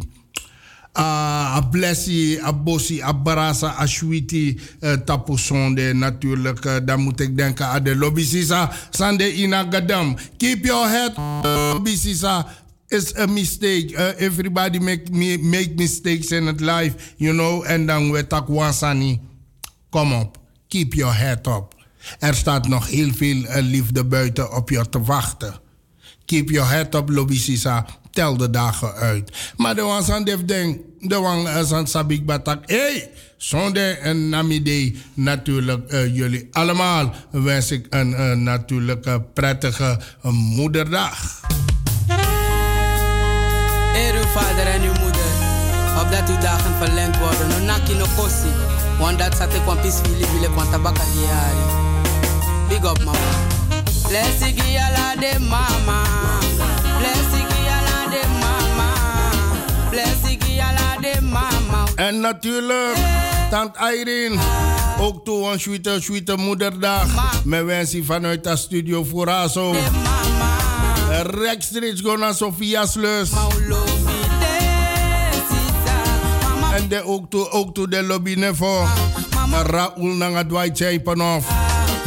[0.98, 6.64] a blessi, a bossi, a barasa, a shwiti, uh, tapusonde natuurlijk.
[6.64, 8.72] Uh, dan moet ik denken aan de lobbysisa.
[8.90, 10.16] Sande ina gadam.
[10.36, 11.16] Keep your head
[11.72, 12.46] lobbysisa.
[12.88, 13.92] It's a mistake.
[13.92, 15.02] Uh, everybody make,
[15.42, 17.64] make mistakes in life, you know.
[17.64, 19.20] En dan we tak wansani.
[19.90, 20.38] Kom op.
[20.68, 21.74] Keep your head up.
[22.18, 25.54] Er staat nog heel veel liefde buiten op je te wachten.
[26.24, 27.86] Keep your head up, lobbysisa
[28.26, 29.30] de dagen uit.
[29.56, 32.62] Maar de wan san def den, de wan san sabik batak.
[32.70, 40.00] Hey, zonde en namide natuurlijk uh, jullie allemaal wens ik een uh, natuurlijke prettige
[40.30, 41.40] moederdag.
[43.94, 45.30] Eer uw vader en uw moeder,
[46.02, 47.48] opdat uw dagen verlengd worden.
[47.48, 48.52] No naki no kosi,
[48.98, 51.02] want dat zat ik wan pisvili vile kwan tabaka.
[52.68, 53.18] Big up mama.
[54.08, 56.37] Blessing ala de mama.
[61.98, 62.96] En natuurlijk,
[63.50, 64.36] tant Irene.
[65.00, 67.06] Ook toe een sweete, sweete moederdag.
[67.44, 69.74] Met wensen vanuit de studio Furazo.
[71.22, 73.30] Rechtstreeks gaan naar Sofia's Lus.
[76.74, 78.86] En de ook toe, ook de lobby nevo.
[79.66, 81.46] Raoul nanga Dwight Chaipanov.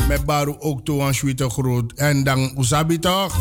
[0.07, 1.93] Met Baru ook toe een sweete groot.
[1.95, 3.35] En dan Usabi toch?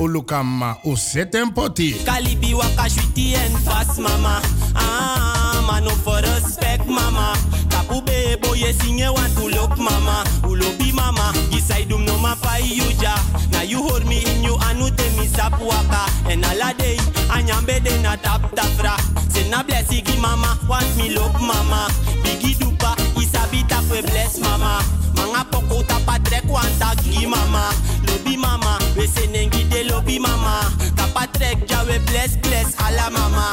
[0.00, 1.92] Ulukama useten poti.
[2.04, 4.40] Kalibi waka shwiti en fast mama.
[4.74, 7.36] Ah, mano for respect mama.
[7.68, 10.24] Tapu bebo ye singe want to look mama.
[10.42, 13.14] Ulobi mama, gisai dum no ma pa yuja.
[13.52, 16.08] Na you hold me in you anu te mi sap waka.
[16.30, 16.96] En ala day,
[17.28, 18.96] anyambe de na tap tafra.
[19.28, 21.88] Se na blessigi mama, want me look mama.
[22.22, 24.82] Bigi dupa, isabi tap we bless mama.
[25.16, 27.70] Manga poko tapa trek wanta gi mama.
[28.06, 30.54] Lobi mama, we se nengi de lobi mama.
[30.96, 33.46] Tapa trek ja we bless bless ala mama.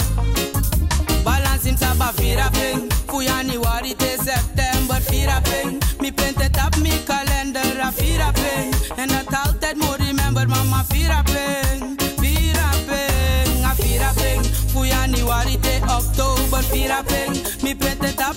[1.23, 2.89] Balance in saba fira ping.
[3.07, 5.81] Fuyani wari te september fira ping.
[5.99, 8.73] Mi print het op mi kalender a fira ping.
[8.95, 11.99] En dat altijd moet remember mama fira ping.
[12.21, 14.43] Fira ping, a fira ping.
[14.71, 17.35] Fuyani wari te oktober fira ping.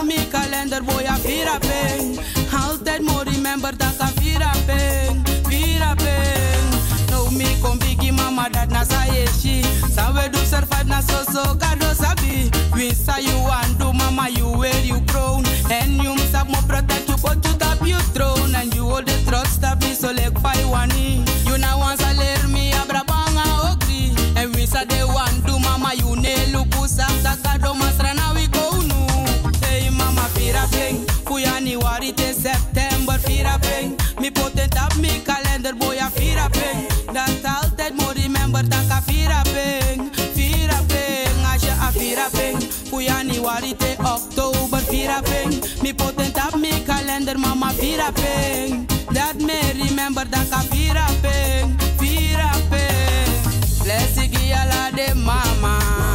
[0.03, 2.18] Mi mi kalender boy a fira ping.
[2.53, 5.22] Altijd moet remember dat a fira ping.
[5.48, 7.11] Fira ping.
[7.11, 9.62] No me kon bigi mama dat na sa yeshi.
[9.94, 12.51] Sa we do survive na so so gado sabi.
[12.74, 15.44] We say you want do mama you wear you crown.
[15.70, 18.55] And you must have more protect you but you tap you throne.
[18.55, 20.90] And you hold the trust that me so like five one
[21.46, 24.16] You now want learn me abra banga ogri.
[24.36, 27.07] And we say they want do mama you ne lukusa.
[27.22, 28.19] Takado masrana
[30.70, 31.06] mama fira ping.
[31.24, 33.96] Fuyani wari te September fira ping.
[34.20, 36.86] Me put it up me calendar boy a fira ping.
[37.12, 40.10] Dat altijd moet remember dat a fira ping.
[40.34, 41.44] Fira ping.
[41.52, 42.62] Als je a fira ping.
[42.88, 45.62] Fuyani wari te oktober fira ping.
[45.82, 48.86] Me put it up me calendar mama fira ping.
[49.12, 51.78] Dat me remember dat a fira ping.
[51.98, 53.82] Fira ping.
[53.82, 56.09] Blessing ala de mama.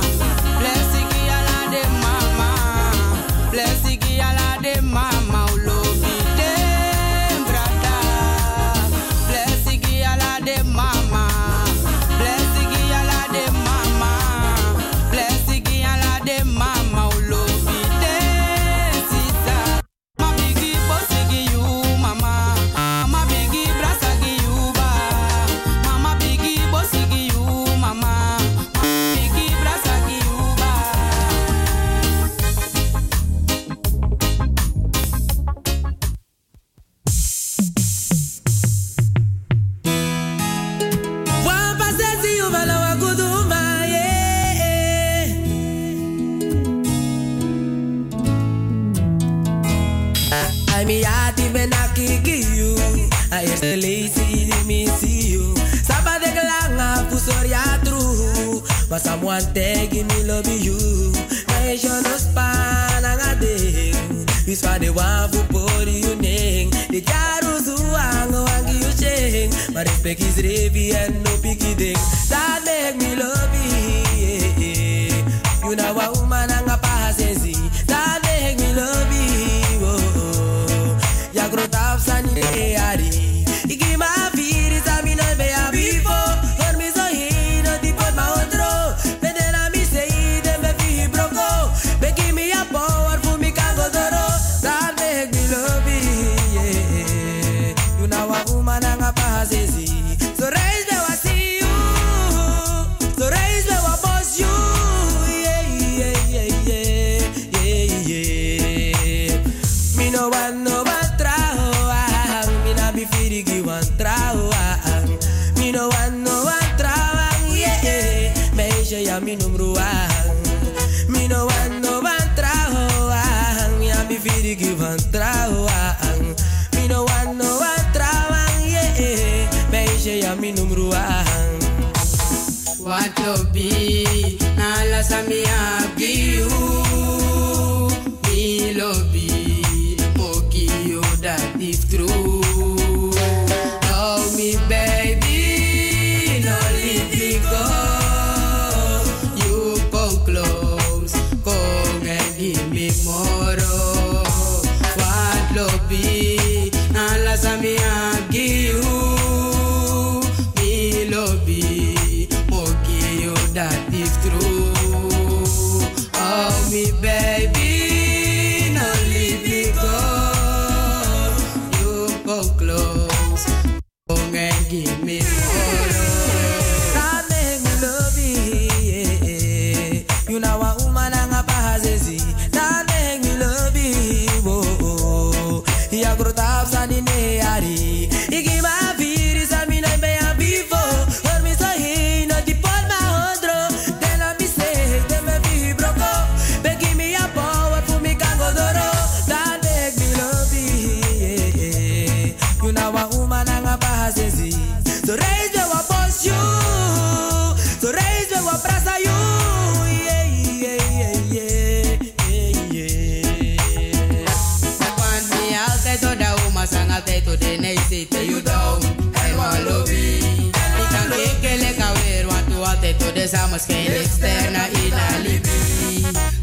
[223.35, 225.41] pensamos que el externo y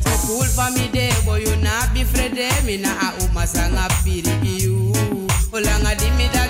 [0.05, 2.63] So cool for me day boy you not be afraid de eh?
[2.67, 4.93] Me na a uma sanga piri iu.
[5.53, 6.42] Olanga di mi da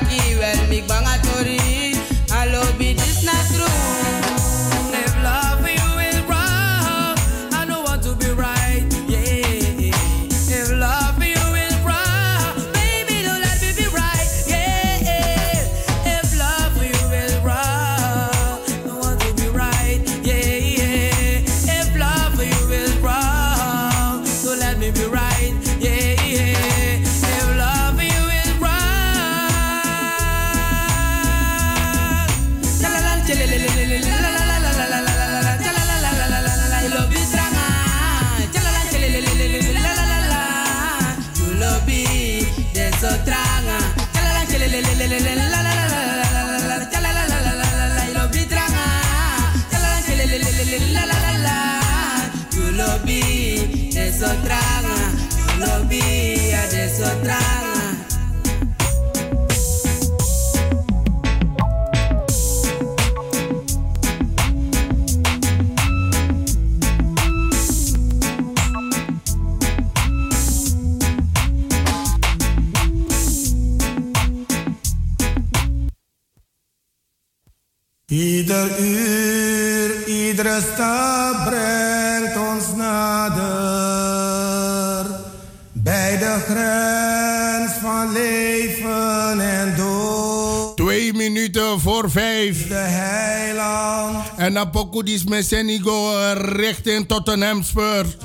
[92.43, 92.69] heeft.
[92.69, 94.25] De heiland.
[94.37, 98.17] En Napoku die Messenigo eh, richting Tottenham Spurs.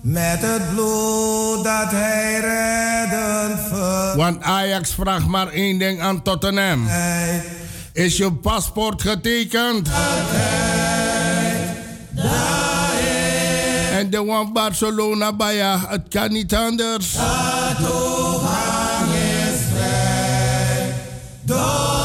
[0.00, 4.16] Met het bloed dat hij redden ver.
[4.16, 6.88] Want Ajax vraagt maar één ding aan Tottenham.
[7.92, 9.88] Is je paspoort getekend?
[13.92, 17.12] En de one Barcelona Baya, het kan niet anders.
[17.12, 17.78] Dat
[21.44, 21.99] Door.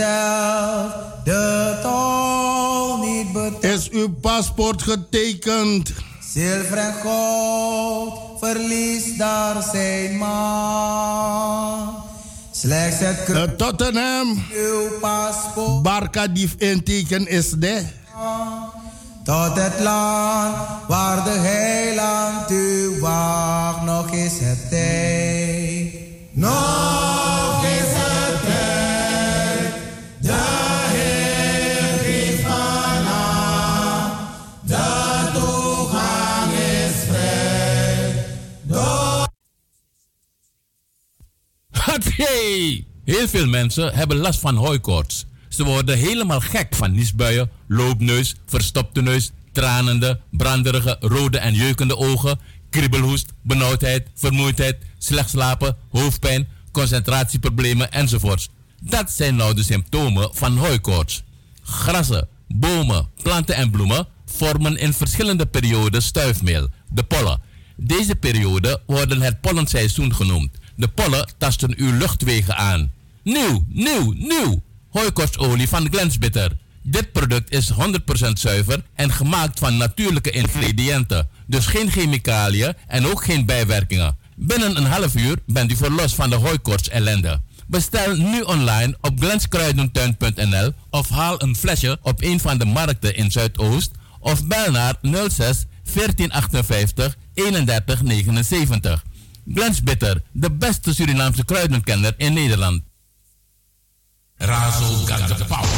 [0.00, 0.92] Zelf
[1.24, 3.76] de tol niet betalen.
[3.78, 5.92] Is uw paspoort getekend?
[6.32, 12.08] Zilver en goud, verlies daar zijn macht.
[12.50, 14.44] Slechts het Uh, Tottenham.
[14.52, 17.82] uw paspoort Barca die inteken is de.
[19.24, 20.56] tot het land
[20.88, 23.82] waar de heiland u wacht.
[23.82, 25.94] Nog is het tijd.
[26.32, 27.59] Nog
[42.04, 42.84] Hey!
[43.04, 45.26] Heel veel mensen hebben last van hooikoorts.
[45.48, 52.38] Ze worden helemaal gek van niesbuien, loopneus, verstopte neus, tranende, branderige, rode en jeukende ogen,
[52.70, 58.48] kriebelhoest, benauwdheid, vermoeidheid, slecht slapen, hoofdpijn, concentratieproblemen enzovoorts.
[58.80, 61.22] Dat zijn nou de symptomen van hooikoorts.
[61.62, 67.40] Grassen, bomen, planten en bloemen vormen in verschillende perioden stuifmeel, de pollen.
[67.76, 70.58] Deze periode worden het pollenseizoen genoemd.
[70.80, 72.92] De pollen tasten uw luchtwegen aan.
[73.22, 74.62] Nieuw, nieuw, nieuw!
[74.90, 76.56] Hooikorstolie van Glensbitter.
[76.82, 77.74] Dit product is 100%
[78.32, 81.28] zuiver en gemaakt van natuurlijke ingrediënten.
[81.46, 84.16] Dus geen chemicaliën en ook geen bijwerkingen.
[84.36, 87.40] Binnen een half uur bent u verlost van de hooikorts ellende.
[87.66, 93.30] Bestel nu online op glenskruidentuin.nl of haal een flesje op een van de markten in
[93.30, 98.30] Zuidoost of bel naar 06 1458 31 79.
[98.32, 99.09] Glens
[99.82, 102.82] Bitter, de beste Surinaamse kruidenkenner in Nederland.
[104.36, 105.68] Razo the power.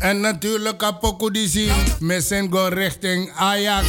[0.00, 1.70] En natuurlijk Apokudisi
[2.28, 3.86] zijn go richting Ajax.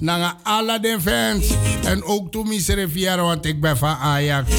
[0.00, 1.46] Naar alle de fans.
[1.84, 4.50] En ook toen mis Riviera, want ik ben van Ajax.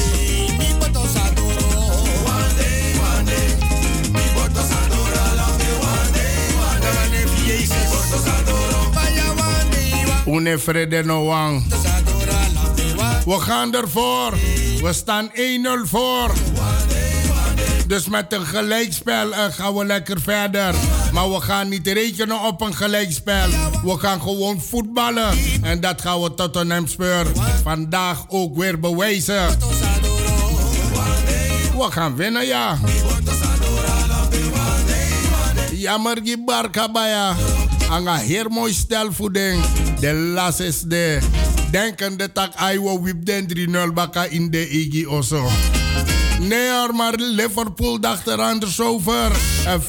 [10.26, 11.64] Une Frede Noang.
[13.24, 14.30] We gaan ervoor.
[14.82, 15.34] We staan 1-0
[15.84, 16.32] voor.
[17.86, 20.74] Dus met een gelijkspel eh, gaan we lekker verder.
[21.12, 23.48] Maar we gaan niet rekenen op een gelijkspel.
[23.82, 25.38] We gaan gewoon voetballen.
[25.62, 27.26] En dat gaan we Tottenham Spur
[27.62, 29.48] vandaag ook weer bewijzen.
[31.76, 32.78] We gaan winnen, ja.
[35.72, 37.34] Jammer barka baya.
[37.88, 39.62] Anga heel mooi stelvoeding.
[40.00, 41.18] De las is de.
[41.70, 43.46] Denkende tak aiwo wip den
[43.90, 45.50] 3-0 baka in de Igi oso.
[46.40, 49.32] Nee maar Liverpool dacht er anders over.
[49.66, 49.84] En 4-0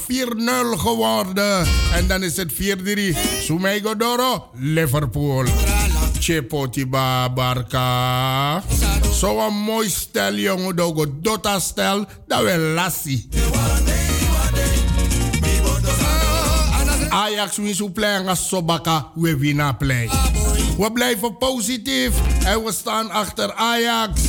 [0.77, 1.67] geworden.
[1.93, 2.55] En dan is het 4-3.
[3.41, 5.45] Sumego Doro, Liverpool.
[6.19, 8.63] Chipotiba Barca.
[9.11, 10.75] Zo'n mooi stel, jongen.
[10.75, 12.05] Dogo Dota stel.
[12.27, 13.27] Dat wel lassie.
[17.16, 19.11] Ajax wint zo play als Sobaka.
[19.13, 20.09] We winnen play.
[20.78, 22.11] We blijven positief.
[22.43, 24.22] En we staan achter Ajax.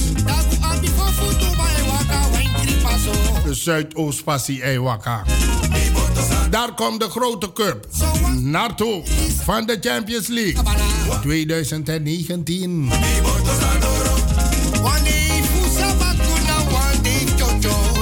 [3.45, 5.23] De Zuidoost-Passie Ewaka.
[6.51, 7.87] Daar komt de grote cup.
[8.41, 9.03] Naartoe.
[9.45, 10.63] Van de Champions League.
[11.21, 12.89] 2019.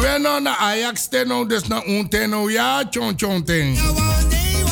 [0.01, 2.51] We naar Ajax teno, dus naar un teno.
[2.51, 3.79] Ja, chon chon ting.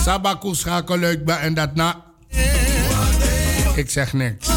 [0.02, 2.04] Sabaku schakel uit en dat na.
[3.74, 4.48] Ik zeg niks.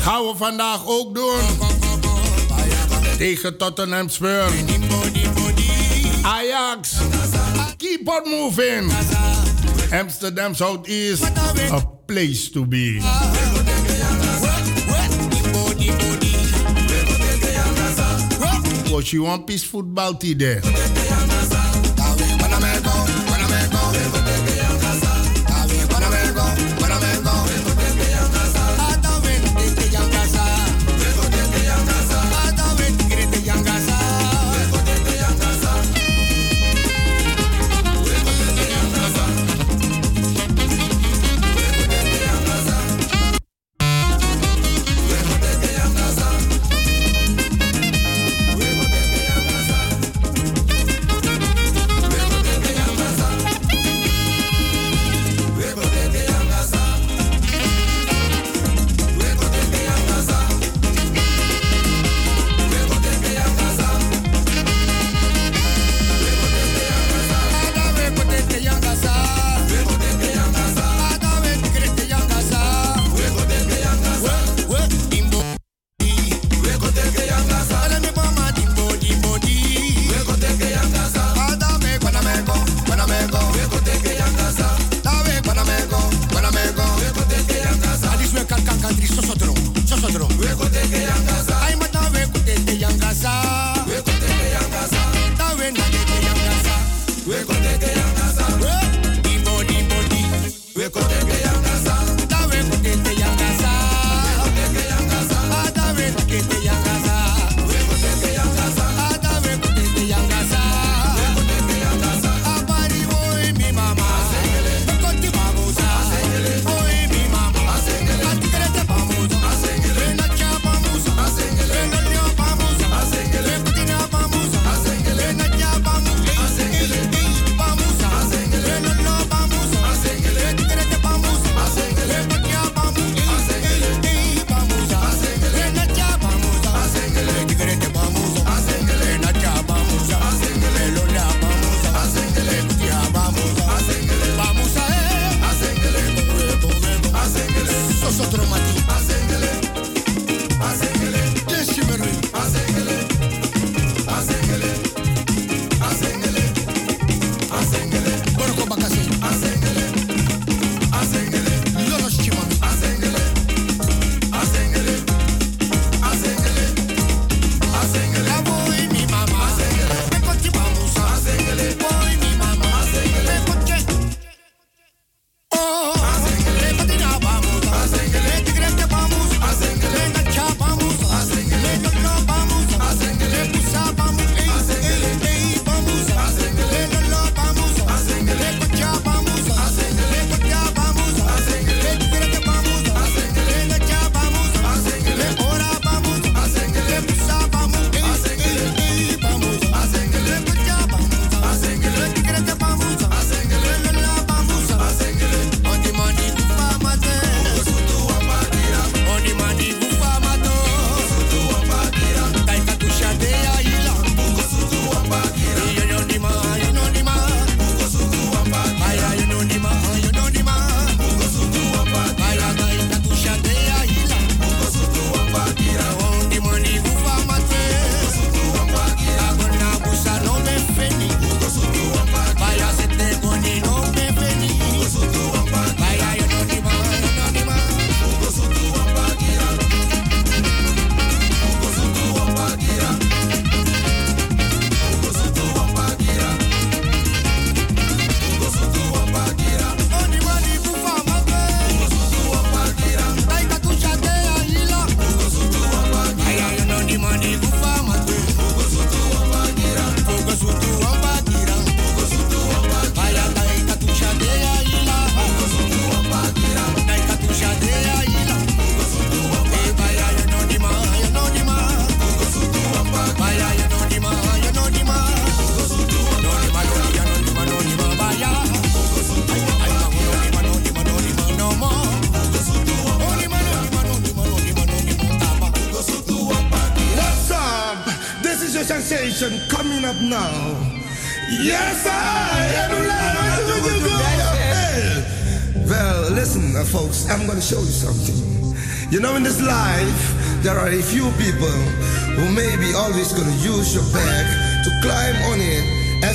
[0.00, 1.40] Gaan we vandaag ook doen.
[3.18, 4.44] Tegen Tottenham Spur.
[6.22, 6.92] Ajax.
[7.76, 8.92] Keep on moving.
[9.92, 11.24] Amsterdam Southeast.
[11.70, 13.00] A place to be.
[19.00, 20.60] What you want peace football today?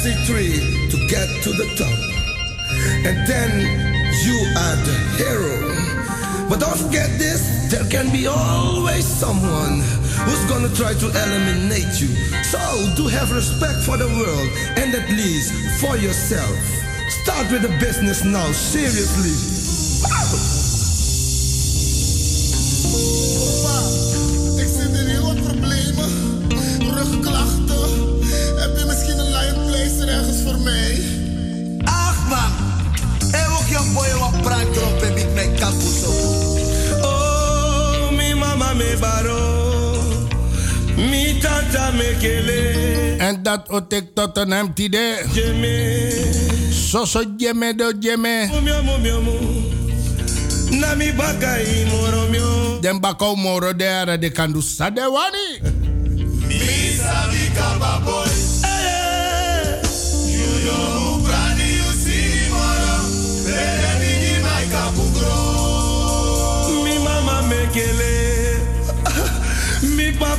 [0.05, 0.59] Three tree
[0.91, 1.97] to get to the top.
[3.09, 3.49] And then
[4.21, 6.47] you are the hero.
[6.47, 9.81] But don't forget this, there can be always someone
[10.29, 12.13] who's gonna try to eliminate you.
[12.43, 12.61] So
[12.95, 15.51] do have respect for the world and at least
[15.81, 16.53] for yourself.
[17.23, 19.64] Start with the business now, seriously.
[38.77, 39.39] me baro,
[40.97, 43.15] mi tata me kele.
[43.17, 45.25] En dat otek tot een empty tide.
[45.33, 46.11] Jeme.
[46.71, 48.47] Soso jeme do jeme.
[48.51, 49.65] Mumio mumio mu.
[51.91, 52.79] Moro mio.
[52.81, 54.61] Den bakau moro de ara de kandu
[54.95, 55.54] wani.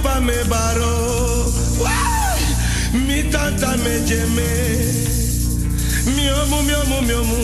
[0.06, 0.94] pa me baro.
[3.06, 4.48] Mi tanta me jeme.
[6.14, 7.40] Miomu, miomu, miomu.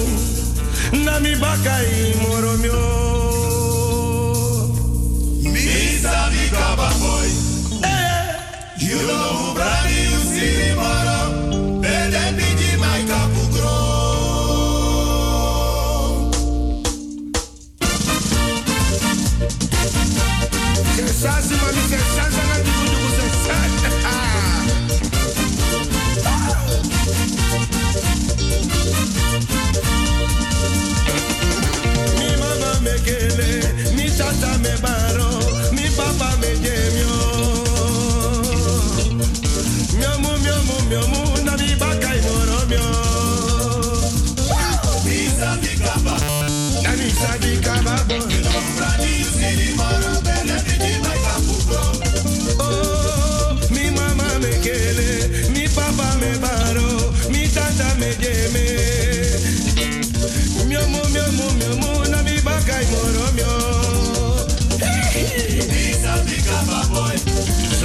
[1.04, 2.82] Na mi baka i moro mio.
[5.52, 5.66] Mi
[6.02, 7.28] sabi kababoy.
[7.82, 8.24] Eh, eh.
[8.86, 9.48] You know who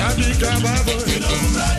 [0.07, 1.76] Alicabado.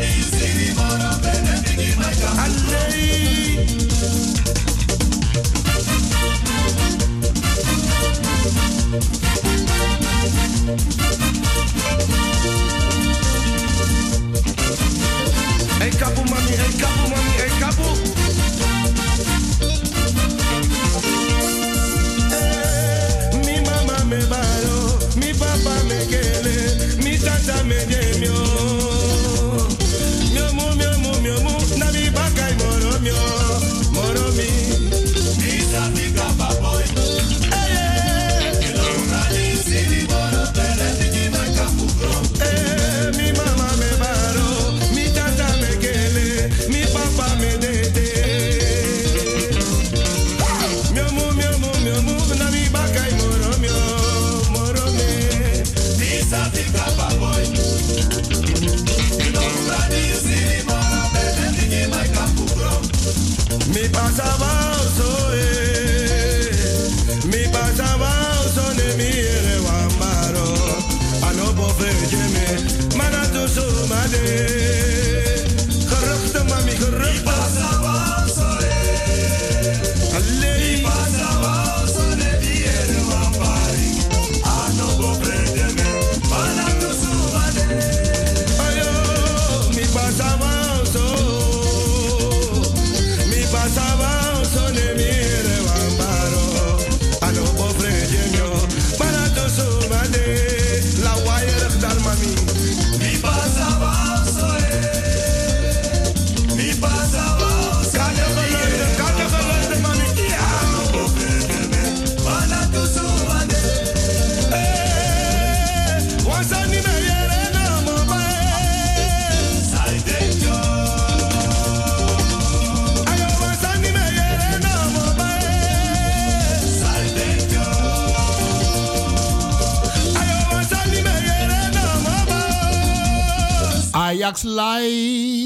[134.28, 135.37] Jack's life.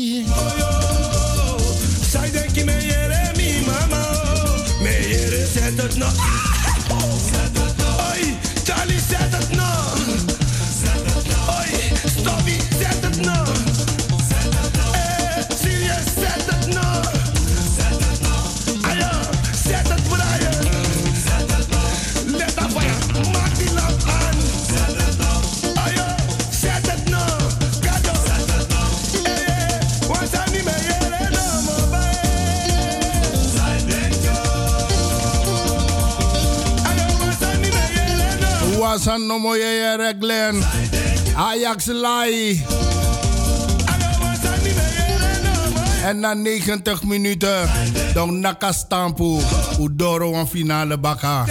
[39.12, 40.14] san no moye yere.
[41.36, 42.64] Ajax Lai.
[46.04, 47.70] En na 90 minuten,
[48.14, 49.40] dan nakastampo,
[49.80, 51.44] Udoro een finale bakka.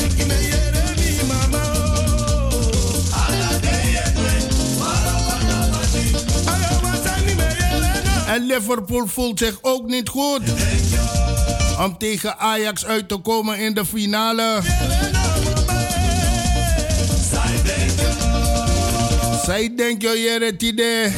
[8.28, 10.42] En Liverpool voelt zich ook niet goed
[11.80, 14.62] om tegen Ajax uit te komen in de finale.
[19.46, 21.12] Zij denken jere idee,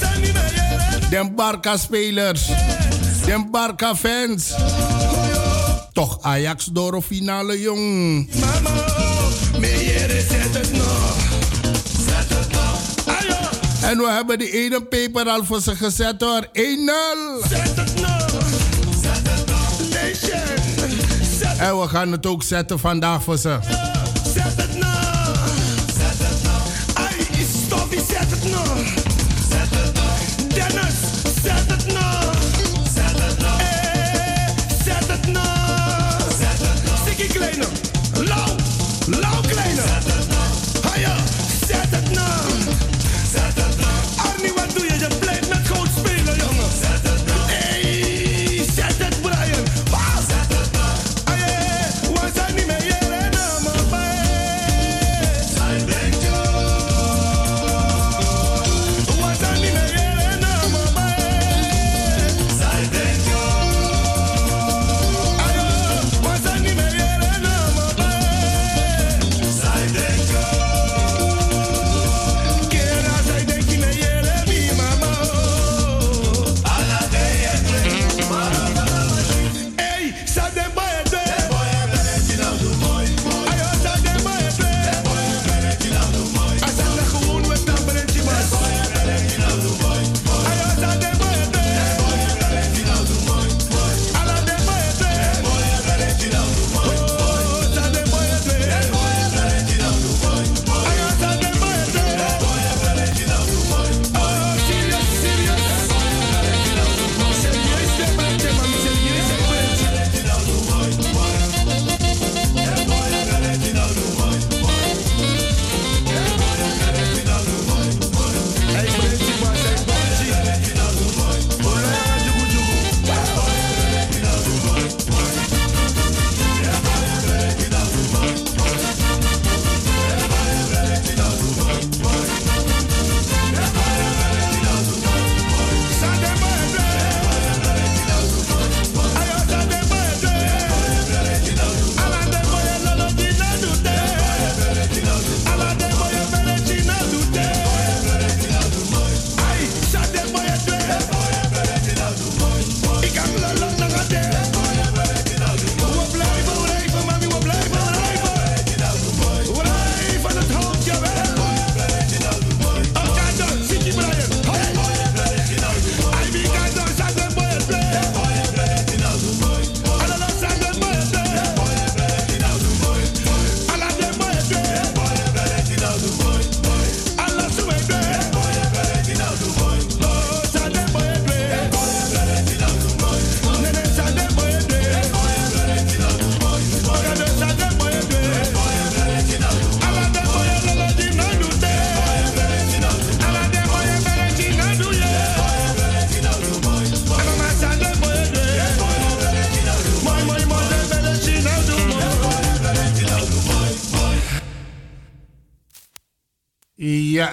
[1.09, 2.49] Den Barca spelers.
[3.25, 4.53] Den Barca fans.
[5.93, 8.29] Toch Ajax door de finale jong.
[13.81, 16.47] En we hebben die ene paper al voor ze gezet hoor.
[16.51, 16.51] 1-0.
[21.57, 23.59] En we gaan het ook zetten vandaag voor ze.
[24.33, 25.02] Zet het.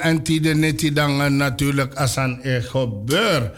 [0.00, 3.52] en die niet dan natuurlijk als aan gebeurt.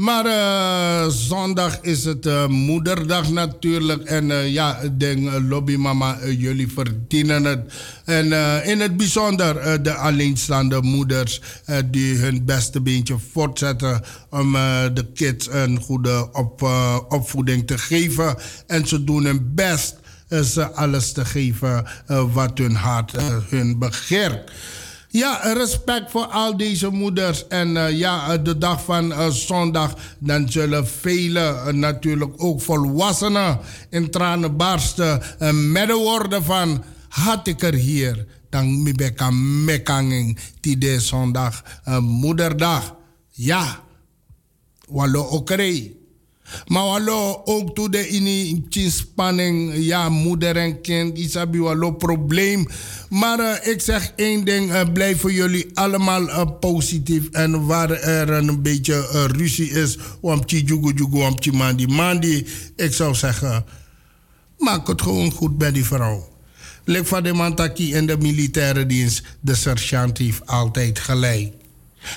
[0.00, 4.02] Maar uh, zondag is het uh, moederdag natuurlijk.
[4.02, 7.72] En uh, ja, denk lobbymama, jullie verdienen het.
[8.04, 8.24] En
[8.64, 11.40] in het bijzonder de alleenstaande moeders
[11.84, 14.52] die hun beste beentje voortzetten om
[14.94, 16.62] de kids een goede op,
[17.08, 18.36] opvoeding te geven.
[18.66, 19.96] En ze doen hun best
[20.44, 21.86] ze alles te geven
[22.32, 23.12] wat hun hart
[23.48, 24.52] hun begeert.
[25.12, 27.46] Ja, respect voor al deze moeders.
[27.48, 32.60] En eh, ja, eh, de dag van eh, zondag, dan zullen velen eh, natuurlijk ook
[32.60, 33.58] volwassenen
[33.88, 35.22] in tranen barsten.
[35.40, 39.30] Uh, met de woorden van, had ik er hier, dan mi beka
[39.64, 41.62] mekanging die de zondag,
[42.00, 42.94] moederdag.
[43.30, 43.80] Ja,
[44.88, 45.99] wallo okrei.
[46.66, 47.08] Maar
[47.44, 52.66] ook toen de in spanning, ja, moeder en kind, isabi hallo probleem.
[53.08, 57.28] Maar eh, ik zeg één ding, uh, blijven jullie allemaal uh, positief.
[57.30, 62.46] En waar er een beetje ruzie is, wampchi jugu jugu, wampchi mandi mandi.
[62.76, 63.64] Ik zou zeggen,
[64.58, 66.28] maak het gewoon goed bij die vrouw.
[66.84, 71.52] Lek van de Mantaki in de militaire dienst, de sergeant heeft altijd gelijk.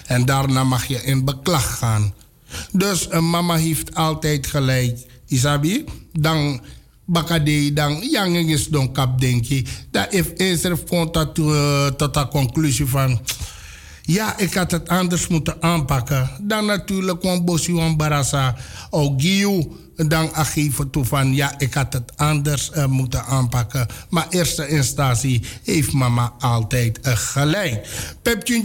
[0.06, 2.14] En daarna mag je in beklag gaan.
[2.72, 5.00] Dus een mama heeft altijd gelijk.
[5.28, 6.62] Isabi, dan
[7.06, 9.66] bakade, dan yang is don kap denki.
[9.92, 13.20] Dat if Israël komt tot, uh, tot de conclusie van...
[14.06, 16.30] Ja, ik had het anders moeten aanpakken.
[16.42, 18.56] Dan natuurlijk kwam Bosi Barasa
[18.90, 19.68] of Giu.
[19.96, 23.88] Dan geven toe van ja, ik had het anders uh, moeten aanpakken.
[24.10, 27.88] Maar eerste instantie heeft mama altijd uh, gelijk.
[28.22, 28.62] Peptje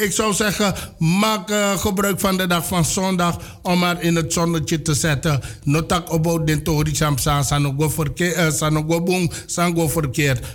[0.00, 4.32] ik zou zeggen, maak uh, gebruik van de dag van zondag om haar in het
[4.32, 5.40] zonnetje te zetten.
[5.64, 7.92] Notak obou den tori samsa sanogo.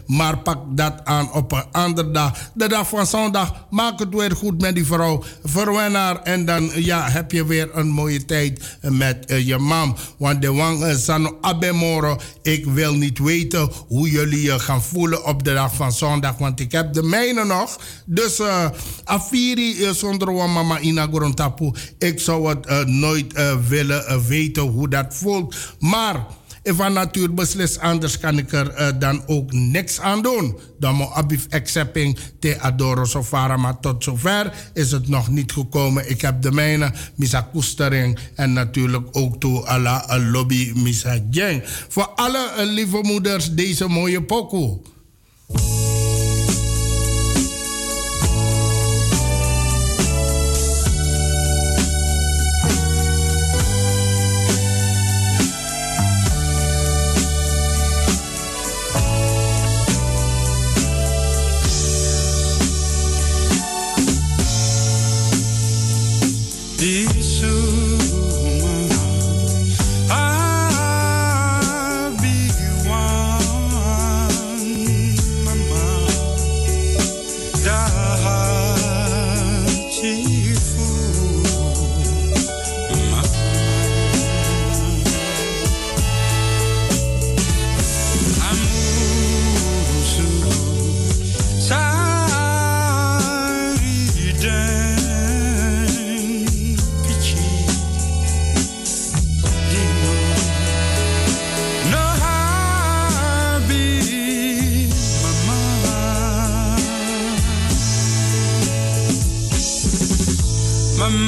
[0.05, 2.51] Maar pak dat aan op een andere dag.
[2.53, 5.23] De dag van zondag, maak het weer goed met die vrouw.
[5.43, 9.57] Verwen haar en dan ja, heb je weer een mooie tijd met je
[10.17, 12.17] Want de wang sano abemoro.
[12.41, 16.37] Ik wil niet weten hoe jullie je gaan voelen op de dag van zondag.
[16.37, 17.79] Want ik heb de mijne nog.
[18.05, 18.69] Dus uh,
[19.03, 21.71] afiri zonder mama ina tapu.
[21.97, 25.55] Ik zou het uh, nooit uh, willen weten hoe dat voelt.
[25.79, 26.25] Maar
[26.73, 30.59] van natuur beslist anders kan ik er uh, dan ook niks aan doen.
[30.79, 33.57] Dan moet abif accepting te adoro sofara.
[33.57, 36.09] Maar tot zover is het nog niet gekomen.
[36.09, 38.19] Ik heb de mijne, misa koestering.
[38.35, 41.19] En natuurlijk ook toe alla lobby misa.
[41.89, 44.79] Voor alle uh, lieve moeders deze mooie pokoe.
[66.79, 67.24] Diz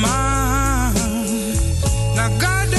[0.02, 0.96] mind.
[2.16, 2.77] Now God.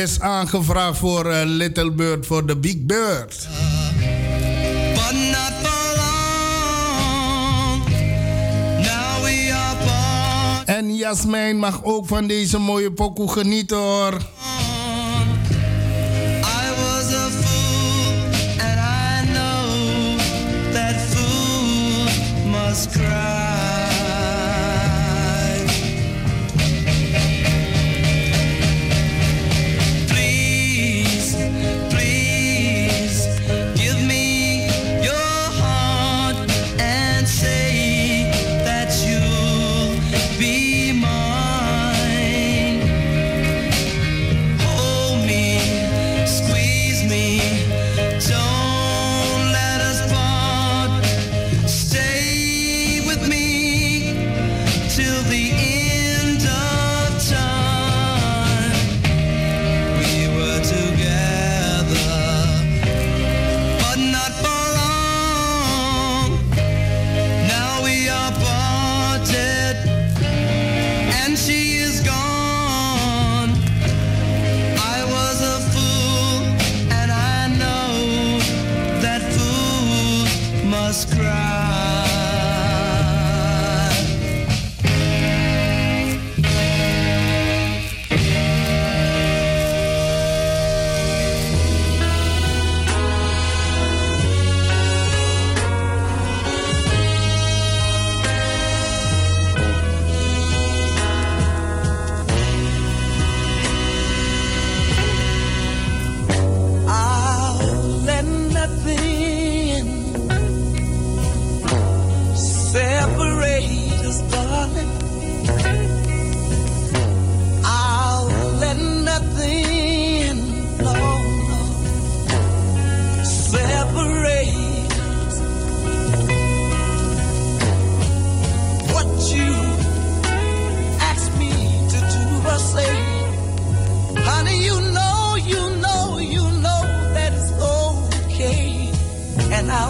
[0.00, 3.48] is aangevraagd voor eh, Little Bird, voor de Big Bird.
[10.64, 14.16] En Jasmijn mag ook van deze mooie pokoe genieten hoor.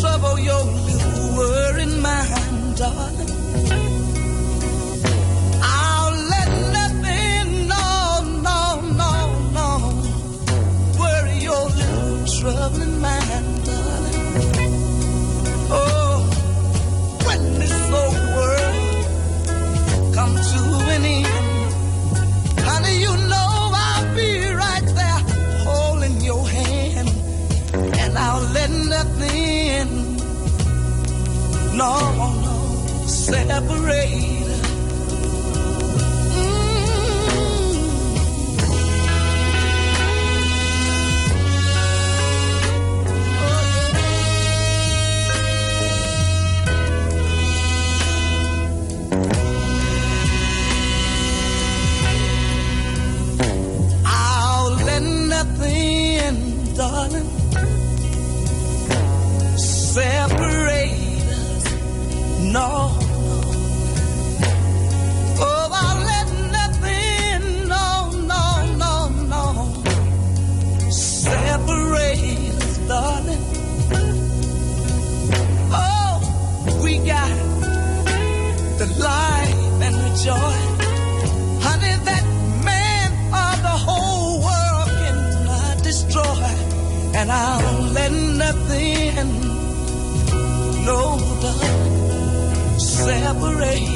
[0.00, 3.30] trouble your little worried mind, darling.
[5.62, 6.48] I'll let
[6.78, 7.86] nothing, no,
[8.48, 8.60] no,
[9.00, 9.12] no,
[9.56, 9.68] no,
[10.98, 13.23] worry your little troubling mind.
[31.84, 34.33] long separate.
[62.56, 62.96] Oh,
[65.72, 68.44] I let nothing, no, no,
[68.76, 68.94] no,
[69.32, 69.42] no,
[70.88, 73.44] separate us, darling.
[75.72, 77.34] Oh, we got
[78.78, 80.56] the life and the joy.
[81.60, 82.24] Honey, that
[82.64, 83.10] man
[83.62, 86.50] the whole world cannot destroy.
[87.16, 89.14] And I'll let nothing,
[90.84, 91.73] no, the
[92.94, 93.93] separate.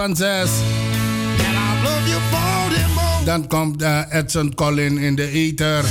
[0.00, 0.50] Van zes.
[3.24, 5.84] Dan komt uh, Edson Collin in de ether.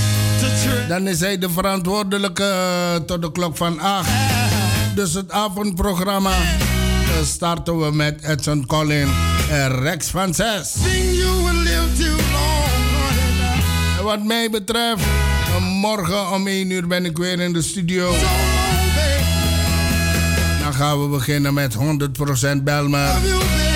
[0.88, 4.10] Dan is hij de verantwoordelijke eh, tot de klok van 8.
[4.95, 6.38] Dus het avondprogramma uh,
[7.26, 9.07] starten we met Edson Collin
[9.49, 10.76] en Rex van 6.
[13.98, 15.03] En wat mij betreft,
[15.61, 18.11] morgen om 1 uur ben ik weer in de studio.
[20.64, 21.76] Dan gaan we beginnen met
[22.60, 23.69] 100% Belmer.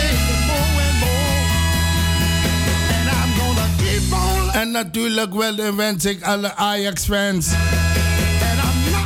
[4.73, 7.47] Natuurlijk wel wens ik alle Ajax-fans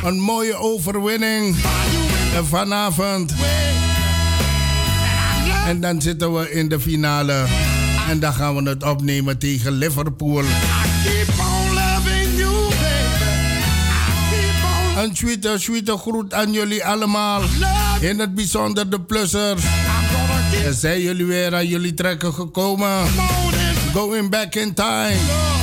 [0.02, 1.56] een mooie overwinning
[2.48, 3.34] vanavond.
[5.66, 7.46] En dan zitten we in de finale.
[8.08, 10.44] En dan gaan we het opnemen tegen Liverpool.
[14.96, 17.42] Een sweete, sweete groet aan jullie allemaal.
[18.00, 19.62] In het bijzonder de plussers.
[20.64, 23.06] En zijn jullie weer aan jullie trekken gekomen.
[23.92, 25.57] Going back in time.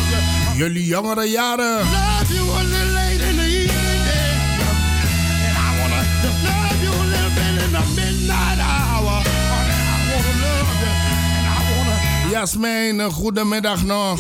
[0.56, 1.86] Jullie jongere jaren.
[12.32, 14.20] Jasmijn, een goedemiddag nog.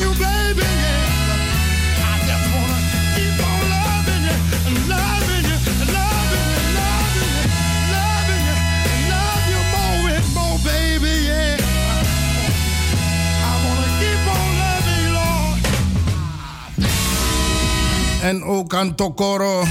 [18.21, 19.65] En ook aan Tokoro.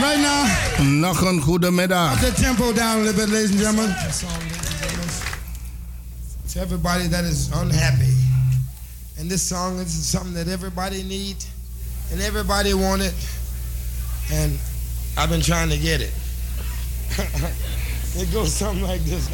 [0.00, 0.46] Now,
[0.80, 2.20] Nog een goede middag.
[2.20, 3.96] the tempo down a little bit, ladies and gentlemen.
[6.52, 8.14] To everybody that is unhappy.
[9.18, 11.46] And this song is something that everybody needs
[12.12, 13.14] and everybody want it.
[14.32, 14.58] And
[15.16, 16.12] I've been trying to get it.
[18.16, 19.28] it goes something like this.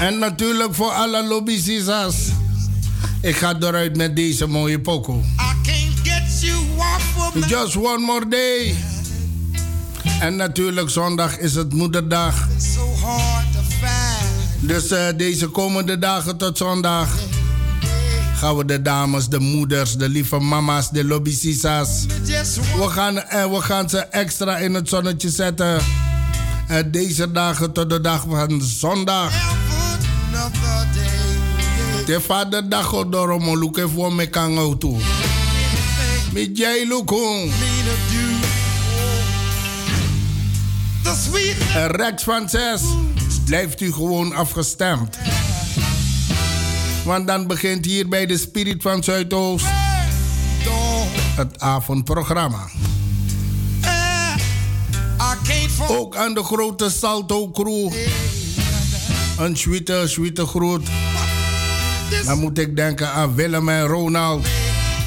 [0.00, 2.14] En natuurlijk voor alle lobbycisas.
[3.20, 4.78] Ik ga eruit met deze mooie
[7.34, 8.74] my Just one more day.
[10.20, 12.48] En natuurlijk zondag is het moederdag.
[14.60, 17.08] Dus eh, deze komende dagen tot zondag
[18.36, 22.04] gaan we de dames, de moeders, de lieve mama's, de lobbycisas.
[22.24, 25.80] Just We gaan, eh, we gaan ze extra in het zonnetje zetten.
[26.68, 29.32] Eh, deze dagen tot de dag van zondag.
[32.08, 32.14] Another day.
[32.14, 34.96] De vaderdag odoro moluke voor me kan auto.
[41.02, 42.80] The sweet En Rex 6
[43.44, 45.18] blijft u gewoon afgestemd.
[47.04, 49.66] Want dan begint hier bij de Spirit van Zuidoost
[51.36, 52.68] het avondprogramma.
[55.88, 57.92] Ook aan de grote Salto crew.
[59.38, 60.88] Een sweete, sweete groet.
[62.24, 64.46] Dan moet ik denken aan Willem en Ronald.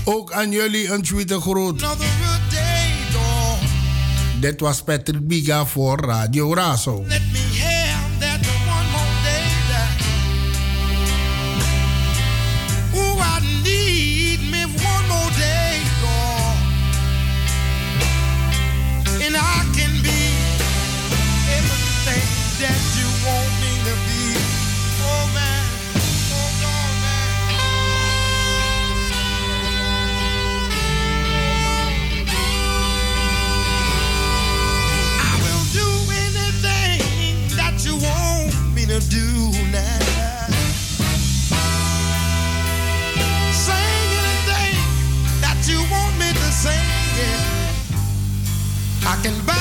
[0.03, 1.85] Ook aan jullie een sweete groet.
[4.39, 7.05] Dit was Patrick Biga voor Radio Razo.
[39.07, 40.47] Do now.
[43.53, 44.75] Sing anything
[45.41, 46.99] that you want me to sing.
[49.05, 49.58] I can buy